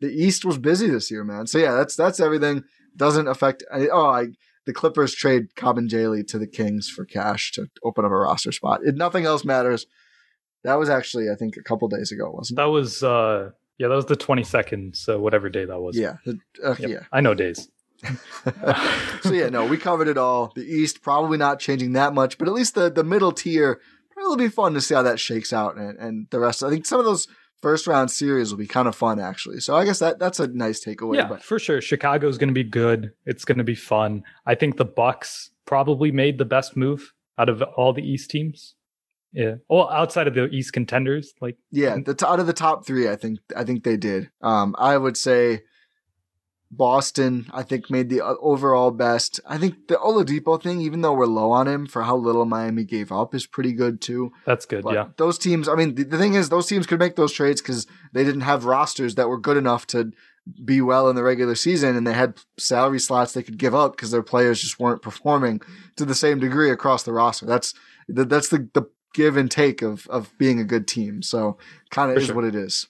[0.00, 1.46] the East was busy this year, man.
[1.46, 2.64] So yeah, that's that's everything.
[2.96, 3.62] Doesn't affect.
[3.72, 4.26] any- Oh, I
[4.66, 8.80] the Clippers trade Kabengele to the Kings for cash to open up a roster spot.
[8.84, 9.86] If nothing else matters,
[10.64, 13.94] that was actually I think a couple days ago, wasn't That was uh yeah, that
[13.96, 15.96] was the twenty second, so whatever day that was.
[15.96, 16.00] it?
[16.02, 16.90] Yeah, the- uh, Yep.
[16.90, 17.00] yeah.
[17.12, 17.68] I know days.
[19.22, 20.52] so yeah, no, we covered it all.
[20.54, 23.80] The East probably not changing that much, but at least the the middle tier
[24.12, 26.62] probably will be fun to see how that shakes out, and and the rest.
[26.62, 27.26] I think some of those
[27.62, 29.58] first round series will be kind of fun actually.
[29.60, 31.16] So I guess that that's a nice takeaway.
[31.16, 31.80] yeah, but for sure.
[31.80, 33.12] Chicago's going to be good.
[33.24, 34.22] It's going to be fun.
[34.46, 38.74] I think the Bucks probably made the best move out of all the East teams.
[39.34, 39.56] Yeah.
[39.68, 43.08] Well, outside of the East contenders, like Yeah, the t- out of the top three,
[43.08, 44.30] I think I think they did.
[44.40, 45.62] Um, I would say
[46.70, 47.46] Boston.
[47.52, 49.40] I think made the overall best.
[49.46, 52.84] I think the Oladipo thing, even though we're low on him for how little Miami
[52.84, 54.32] gave up, is pretty good too.
[54.46, 54.84] that's good.
[54.84, 55.06] But yeah.
[55.16, 55.68] those teams.
[55.68, 58.42] I mean, the, the thing is, those teams could make those trades because they didn't
[58.42, 60.12] have rosters that were good enough to
[60.64, 63.96] be well in the regular season, and they had salary slots they could give up
[63.96, 65.60] because their players just weren't performing
[65.96, 67.46] to the same degree across the roster.
[67.46, 67.74] That's
[68.08, 68.84] that's the the
[69.14, 71.22] give and take of of being a good team.
[71.22, 71.56] So
[71.90, 72.34] kind of is sure.
[72.34, 72.86] what it is.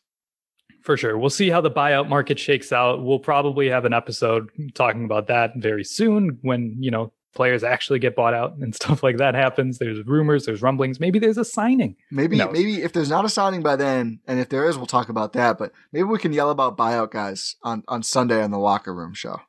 [0.82, 1.16] For sure.
[1.16, 3.02] We'll see how the buyout market shakes out.
[3.02, 7.98] We'll probably have an episode talking about that very soon when, you know, players actually
[7.98, 9.78] get bought out and stuff like that happens.
[9.78, 11.00] There's rumors, there's rumblings.
[11.00, 11.96] Maybe there's a signing.
[12.10, 12.52] Maybe knows?
[12.52, 15.32] maybe if there's not a signing by then, and if there is, we'll talk about
[15.32, 15.58] that.
[15.58, 19.14] But maybe we can yell about buyout guys on on Sunday on the locker room
[19.14, 19.40] show.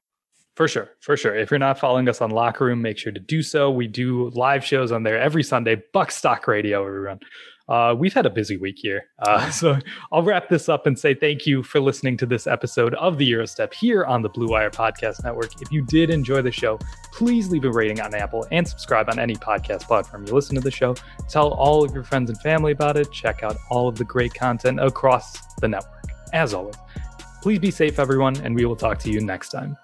[0.56, 0.90] For sure.
[1.02, 1.36] For sure.
[1.36, 3.70] If you're not following us on Locker Room, make sure to do so.
[3.70, 5.84] We do live shows on there every Sunday.
[5.92, 7.20] Buck Stock Radio, everyone.
[7.68, 9.06] Uh, we've had a busy week here.
[9.20, 9.78] Uh, so
[10.12, 13.30] I'll wrap this up and say thank you for listening to this episode of the
[13.30, 15.62] Gyro Step here on the Blue Wire Podcast Network.
[15.62, 16.80] If you did enjoy the show,
[17.12, 20.62] please leave a rating on Apple and subscribe on any podcast platform you listen to
[20.62, 20.96] the show.
[21.28, 23.12] Tell all of your friends and family about it.
[23.12, 26.04] Check out all of the great content across the network.
[26.34, 26.76] As always,
[27.42, 29.76] please be safe, everyone, and we will talk to you next time.